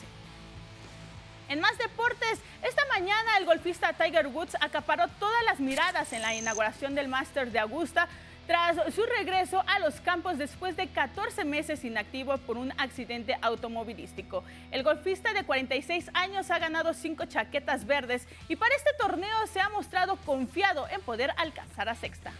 En 1.50 1.60
más 1.60 1.78
deportes, 1.78 2.40
esta 2.64 2.86
mañana 2.88 3.38
el 3.38 3.46
golfista 3.46 3.92
Tiger 3.92 4.28
Woods 4.28 4.56
acaparó 4.62 5.10
todas 5.20 5.44
las 5.44 5.60
miradas 5.60 6.14
en 6.14 6.22
la 6.22 6.34
inauguración 6.34 6.96
del 6.96 7.10
Masters 7.10 7.52
de 7.52 7.60
Augusta 7.60 8.08
tras 8.52 8.94
su 8.94 9.06
regreso 9.06 9.64
a 9.66 9.80
los 9.80 10.02
campos 10.02 10.38
después 10.38 10.76
de 10.76 10.88
14 10.88 11.46
meses 11.46 11.86
inactivo 11.86 12.38
por 12.40 12.58
un 12.58 12.74
accidente 12.78 13.38
automovilístico. 13.42 14.44
El 14.72 14.84
golfista 14.84 15.32
de 15.32 15.46
46 15.46 16.10
años 16.14 16.52
ha 16.52 16.60
ganado 16.60 16.94
cinco 16.94 17.24
chaquetas 17.24 17.86
verdes 17.86 18.28
y 18.50 18.58
para 18.58 18.76
este 18.76 18.90
torneo 19.00 19.48
se 19.54 19.62
ha 19.62 19.70
mostrado 19.70 20.18
confiado 20.18 20.86
en 20.90 21.00
poder 21.00 21.32
alcanzar 21.38 21.88
a 21.88 21.96
sexta 21.96 22.34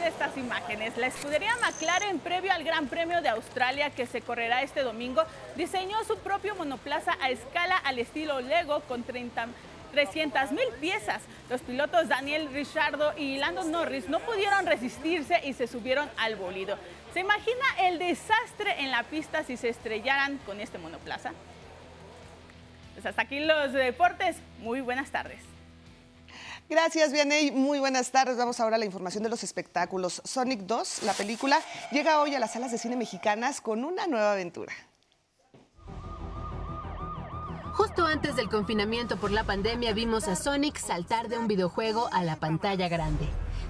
de 0.00 0.08
estas 0.08 0.36
imágenes. 0.38 0.96
La 0.96 1.08
escudería 1.08 1.54
McLaren, 1.60 2.18
previo 2.18 2.50
al 2.52 2.64
Gran 2.64 2.86
Premio 2.86 3.20
de 3.20 3.28
Australia 3.28 3.90
que 3.90 4.06
se 4.06 4.22
correrá 4.22 4.62
este 4.62 4.80
domingo, 4.80 5.22
diseñó 5.56 6.02
su 6.04 6.16
propio 6.18 6.54
monoplaza 6.54 7.12
a 7.20 7.28
escala 7.28 7.76
al 7.76 7.98
estilo 7.98 8.40
Lego 8.40 8.80
con 8.88 9.02
30 9.02 9.46
300 9.94 10.50
mil 10.50 10.66
piezas. 10.80 11.22
Los 11.48 11.60
pilotos 11.60 12.08
Daniel 12.08 12.48
Richardo 12.52 13.16
y 13.16 13.38
Lando 13.38 13.62
Norris 13.62 14.08
no 14.08 14.18
pudieron 14.20 14.66
resistirse 14.66 15.40
y 15.44 15.52
se 15.52 15.68
subieron 15.68 16.10
al 16.16 16.34
bolido. 16.34 16.76
¿Se 17.12 17.20
imagina 17.20 17.64
el 17.82 18.00
desastre 18.00 18.80
en 18.80 18.90
la 18.90 19.04
pista 19.04 19.44
si 19.44 19.56
se 19.56 19.68
estrellaran 19.68 20.38
con 20.38 20.60
este 20.60 20.78
monoplaza? 20.78 21.32
Pues 22.94 23.06
hasta 23.06 23.22
aquí 23.22 23.38
los 23.38 23.72
deportes. 23.72 24.36
Muy 24.58 24.80
buenas 24.80 25.10
tardes. 25.10 25.40
Gracias, 26.68 27.12
Vianey. 27.12 27.52
Muy 27.52 27.78
buenas 27.78 28.10
tardes. 28.10 28.36
Vamos 28.36 28.58
ahora 28.58 28.76
a 28.76 28.78
la 28.78 28.84
información 28.84 29.22
de 29.22 29.28
los 29.28 29.44
espectáculos. 29.44 30.22
Sonic 30.24 30.60
2, 30.62 31.04
la 31.04 31.12
película, 31.12 31.60
llega 31.92 32.20
hoy 32.20 32.34
a 32.34 32.40
las 32.40 32.54
salas 32.54 32.72
de 32.72 32.78
cine 32.78 32.96
mexicanas 32.96 33.60
con 33.60 33.84
una 33.84 34.08
nueva 34.08 34.32
aventura. 34.32 34.72
Justo 37.74 38.06
antes 38.06 38.36
del 38.36 38.48
confinamiento 38.48 39.16
por 39.16 39.32
la 39.32 39.42
pandemia 39.42 39.92
vimos 39.92 40.28
a 40.28 40.36
Sonic 40.36 40.76
saltar 40.78 41.28
de 41.28 41.38
un 41.38 41.48
videojuego 41.48 42.08
a 42.12 42.22
la 42.22 42.36
pantalla 42.36 42.88
grande. 42.88 43.26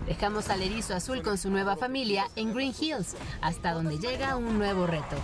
Dejamos 0.07 0.51
al 0.51 0.61
erizo 0.61 0.95
azul 0.95 1.23
con 1.23 1.39
su 1.39 1.49
nueva 1.49 1.75
familia 1.77 2.27
en 2.37 2.53
Green 2.53 2.75
Hills, 2.79 3.17
hasta 3.41 3.73
donde 3.73 3.99
llega 3.99 4.37
un 4.37 4.59
nuevo 4.59 4.87
reto. 4.87 5.17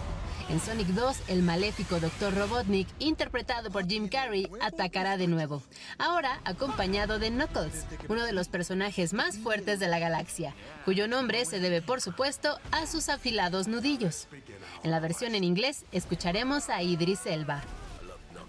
En 0.49 0.61
Sonic 0.61 0.87
2, 0.89 1.29
el 1.29 1.43
maléfico 1.43 2.01
Dr. 2.01 2.35
Robotnik, 2.35 2.89
interpretado 3.01 3.71
por 3.71 3.87
Jim 3.87 4.09
Carrey, 4.09 4.51
atacará 4.63 5.19
de 5.19 5.27
nuevo. 5.27 5.63
Ahora 5.99 6.41
acompañado 6.47 7.19
de 7.19 7.29
Knuckles, 7.29 7.85
uno 8.09 8.25
de 8.25 8.33
los 8.33 8.49
personajes 8.49 9.13
más 9.13 9.37
fuertes 9.37 9.79
de 9.79 9.89
la 9.89 9.99
galaxia, 9.99 10.55
cuyo 10.87 11.07
nombre 11.07 11.45
se 11.45 11.61
debe, 11.61 11.83
por 11.83 12.01
supuesto, 12.01 12.59
a 12.73 12.87
sus 12.87 13.11
afilados 13.11 13.69
nudillos. 13.69 14.27
En 14.83 14.91
la 14.91 15.01
versión 15.01 15.35
en 15.35 15.45
inglés, 15.45 15.85
escucharemos 15.93 16.71
a 16.71 16.83
Idris 16.83 17.27
Elba. 17.27 17.63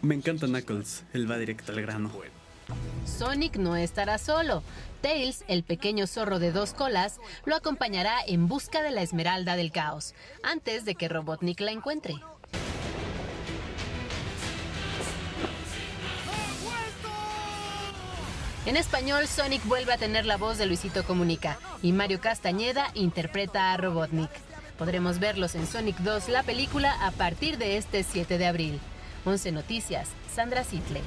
Me 0.02 0.16
encanta 0.16 0.48
Knuckles, 0.48 1.04
él 1.14 1.30
va 1.30 1.38
directo 1.38 1.72
al 1.72 1.82
grano. 1.82 2.12
Sonic 3.06 3.58
no 3.58 3.76
estará 3.76 4.18
solo. 4.18 4.64
Tails, 5.02 5.44
el 5.48 5.64
pequeño 5.64 6.08
zorro 6.08 6.40
de 6.40 6.52
dos 6.52 6.74
colas, 6.74 7.20
lo 7.46 7.56
acompañará 7.56 8.18
en 8.26 8.48
busca 8.48 8.82
de 8.82 8.92
la 8.92 9.04
Esmeralda 9.04 9.56
del 9.56 9.72
Caos, 9.72 10.16
antes 10.42 10.86
de 10.86 10.96
que 10.96 11.08
Robotnik 11.08 11.60
la 11.60 11.72
encuentre. 11.72 12.16
En 18.66 18.78
español, 18.78 19.28
Sonic 19.28 19.64
vuelve 19.66 19.94
a 19.94 19.98
tener 19.98 20.26
la 20.26 20.38
voz 20.38 20.58
de 20.58 20.68
Luisito 20.68 21.04
Comunica 21.04 21.58
y 21.82 21.94
Mario 21.94 22.22
Castañeda 22.22 22.92
interpreta 22.94 23.72
a 23.72 23.78
Robotnik. 23.78 24.30
Podremos 24.78 25.20
verlos 25.20 25.54
en 25.56 25.68
Sonic 25.68 25.98
2, 25.98 26.30
la 26.30 26.44
película, 26.44 27.06
a 27.06 27.12
partir 27.12 27.58
de 27.58 27.78
este 27.78 28.04
7 28.04 28.40
de 28.40 28.48
abril. 28.48 28.80
11 29.26 29.52
Noticias, 29.52 30.10
Sandra 30.34 30.64
Sitle. 30.64 31.02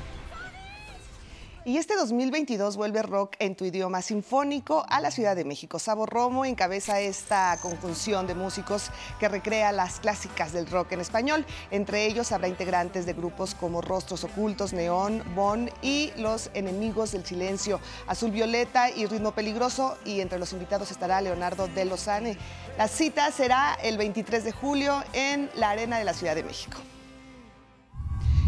Y 1.66 1.78
este 1.78 1.96
2022 1.96 2.76
vuelve 2.76 3.02
rock 3.02 3.36
en 3.38 3.54
tu 3.54 3.64
idioma 3.64 4.02
sinfónico 4.02 4.84
a 4.90 5.00
la 5.00 5.10
Ciudad 5.10 5.34
de 5.34 5.46
México. 5.46 5.78
Sabo 5.78 6.04
Romo 6.04 6.44
encabeza 6.44 7.00
esta 7.00 7.56
conjunción 7.62 8.26
de 8.26 8.34
músicos 8.34 8.90
que 9.18 9.30
recrea 9.30 9.72
las 9.72 9.98
clásicas 9.98 10.52
del 10.52 10.66
rock 10.66 10.92
en 10.92 11.00
español. 11.00 11.46
Entre 11.70 12.04
ellos 12.04 12.32
habrá 12.32 12.48
integrantes 12.48 13.06
de 13.06 13.14
grupos 13.14 13.54
como 13.54 13.80
Rostros 13.80 14.24
Ocultos, 14.24 14.74
Neón, 14.74 15.24
Bon 15.34 15.70
y 15.80 16.12
Los 16.18 16.50
Enemigos 16.52 17.12
del 17.12 17.24
Silencio, 17.24 17.80
Azul 18.06 18.30
Violeta 18.30 18.90
y 18.90 19.06
Ritmo 19.06 19.32
Peligroso. 19.32 19.96
Y 20.04 20.20
entre 20.20 20.38
los 20.38 20.52
invitados 20.52 20.90
estará 20.90 21.22
Leonardo 21.22 21.66
de 21.68 21.86
Lozane. 21.86 22.36
La 22.76 22.88
cita 22.88 23.32
será 23.32 23.72
el 23.82 23.96
23 23.96 24.44
de 24.44 24.52
julio 24.52 25.02
en 25.14 25.48
la 25.54 25.70
Arena 25.70 25.96
de 25.96 26.04
la 26.04 26.12
Ciudad 26.12 26.34
de 26.34 26.44
México. 26.44 26.76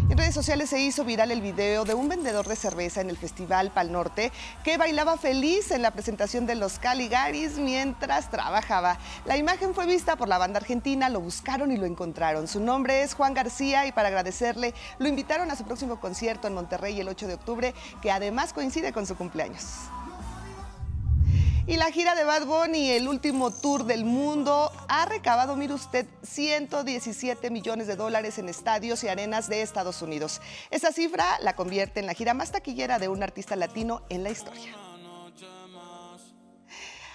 En 0.09 0.17
redes 0.17 0.35
sociales 0.35 0.71
se 0.71 0.81
hizo 0.81 1.05
viral 1.05 1.33
el 1.33 1.41
video 1.41 1.85
de 1.85 1.95
un 1.95 2.09
vendedor 2.09 2.47
de 2.47 2.55
cerveza 2.55 3.01
en 3.01 3.11
el 3.11 3.17
Festival 3.17 3.73
Pal 3.73 3.91
Norte 3.91 4.31
que 4.63 4.79
bailaba 4.79 5.17
feliz 5.17 5.73
en 5.73 5.83
la 5.83 5.91
presentación 5.91 6.47
de 6.47 6.55
los 6.55 6.79
Caligaris 6.79 7.59
mientras 7.59 8.31
trabajaba. 8.31 8.99
La 9.25 9.37
imagen 9.37 9.75
fue 9.75 9.85
vista 9.85 10.15
por 10.15 10.29
la 10.29 10.39
banda 10.39 10.59
argentina, 10.59 11.09
lo 11.09 11.21
buscaron 11.21 11.73
y 11.73 11.77
lo 11.77 11.87
encontraron. 11.87 12.47
Su 12.47 12.61
nombre 12.61 13.03
es 13.03 13.15
Juan 13.15 13.35
García 13.35 13.85
y 13.89 13.93
para 13.93 14.07
agradecerle 14.07 14.75
lo 15.01 15.09
invitaron 15.09 15.51
a 15.51 15.57
su 15.57 15.65
próximo 15.65 15.99
concierto 15.99 16.47
en 16.47 16.55
Monterrey 16.55 17.01
el 17.01 17.09
8 17.09 17.27
de 17.27 17.35
octubre, 17.35 17.75
que 18.01 18.13
además 18.13 18.53
coincide 18.53 18.93
con 18.93 19.07
su 19.07 19.17
cumpleaños. 19.17 19.65
Y 21.69 21.79
la 21.79 21.91
gira 21.91 22.15
de 22.15 22.23
Bad 22.23 22.47
Bunny, 22.47 22.93
el 22.93 23.09
último 23.09 23.51
tour 23.51 23.87
del 23.87 24.05
mundo, 24.05 24.71
ha 24.89 25.05
recabado, 25.05 25.57
mire 25.57 25.75
usted, 25.75 26.07
117 26.23 27.51
millones 27.51 27.89
de 27.89 27.97
dólares 27.97 28.39
en 28.39 28.49
estadios 28.49 29.03
y 29.03 29.09
arenas 29.09 29.49
de 29.49 29.63
Estados 29.63 30.01
Unidos. 30.01 30.41
Esa 30.71 30.93
cifra 30.93 31.27
la 31.41 31.57
convierte 31.57 31.99
en 31.99 32.07
la 32.07 32.15
gira 32.15 32.35
más 32.35 32.53
taquillera 32.53 33.01
de 33.01 33.09
un 33.09 33.21
artista 33.21 33.57
latino 33.57 34.03
en 34.11 34.23
la 34.23 34.31
historia. 34.31 34.77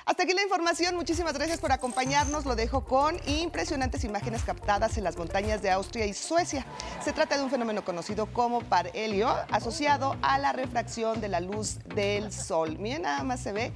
Hasta 0.06 0.24
aquí 0.24 0.34
la 0.34 0.42
información, 0.42 0.96
muchísimas 0.96 1.34
gracias 1.34 1.62
por 1.62 1.72
acompañarnos. 1.72 2.46
Lo 2.46 2.58
dejo 2.58 2.84
con 2.84 3.16
impresionantes 3.28 4.04
imágenes 4.04 4.44
captadas 4.44 4.98
en 4.98 5.06
las 5.06 5.16
montañas 5.16 5.62
de 5.62 5.72
Austria 5.72 6.06
y 6.06 6.14
Suecia. 6.14 6.66
Se 7.02 7.14
trata 7.14 7.38
de 7.38 7.44
un 7.44 7.52
fenómeno 7.52 7.86
conocido 7.86 8.26
como 8.34 8.60
parhelio, 8.60 9.30
asociado 9.50 10.18
a 10.22 10.38
la 10.40 10.52
refracción 10.52 11.22
de 11.22 11.30
la 11.30 11.40
luz 11.40 11.78
del 11.96 12.34
sol. 12.34 12.78
Miren, 12.80 13.04
nada 13.04 13.24
más 13.24 13.40
se 13.40 13.54
ve 13.54 13.72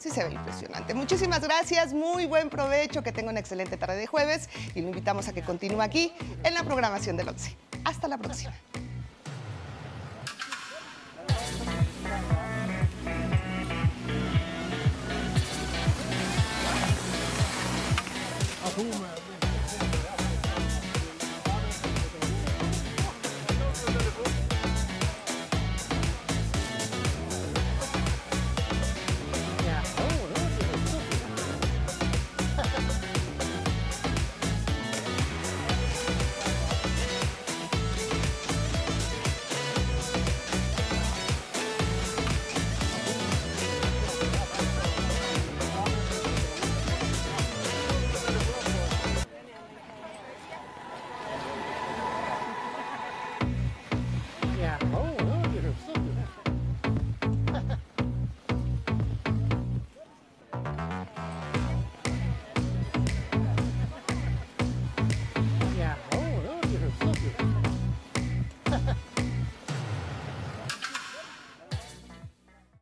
Sí 0.00 0.08
se 0.08 0.24
ve 0.24 0.32
impresionante. 0.32 0.94
Muchísimas 0.94 1.42
gracias, 1.42 1.92
muy 1.92 2.24
buen 2.24 2.48
provecho, 2.48 3.02
que 3.02 3.12
tenga 3.12 3.30
una 3.30 3.40
excelente 3.40 3.76
tarde 3.76 3.96
de 3.96 4.06
jueves 4.06 4.48
y 4.74 4.80
lo 4.80 4.88
invitamos 4.88 5.28
a 5.28 5.34
que 5.34 5.42
continúe 5.42 5.82
aquí 5.82 6.14
en 6.42 6.54
la 6.54 6.64
programación 6.64 7.18
del 7.18 7.28
11. 7.28 7.54
Hasta 7.84 8.08
la 8.08 8.16
próxima. 8.16 8.54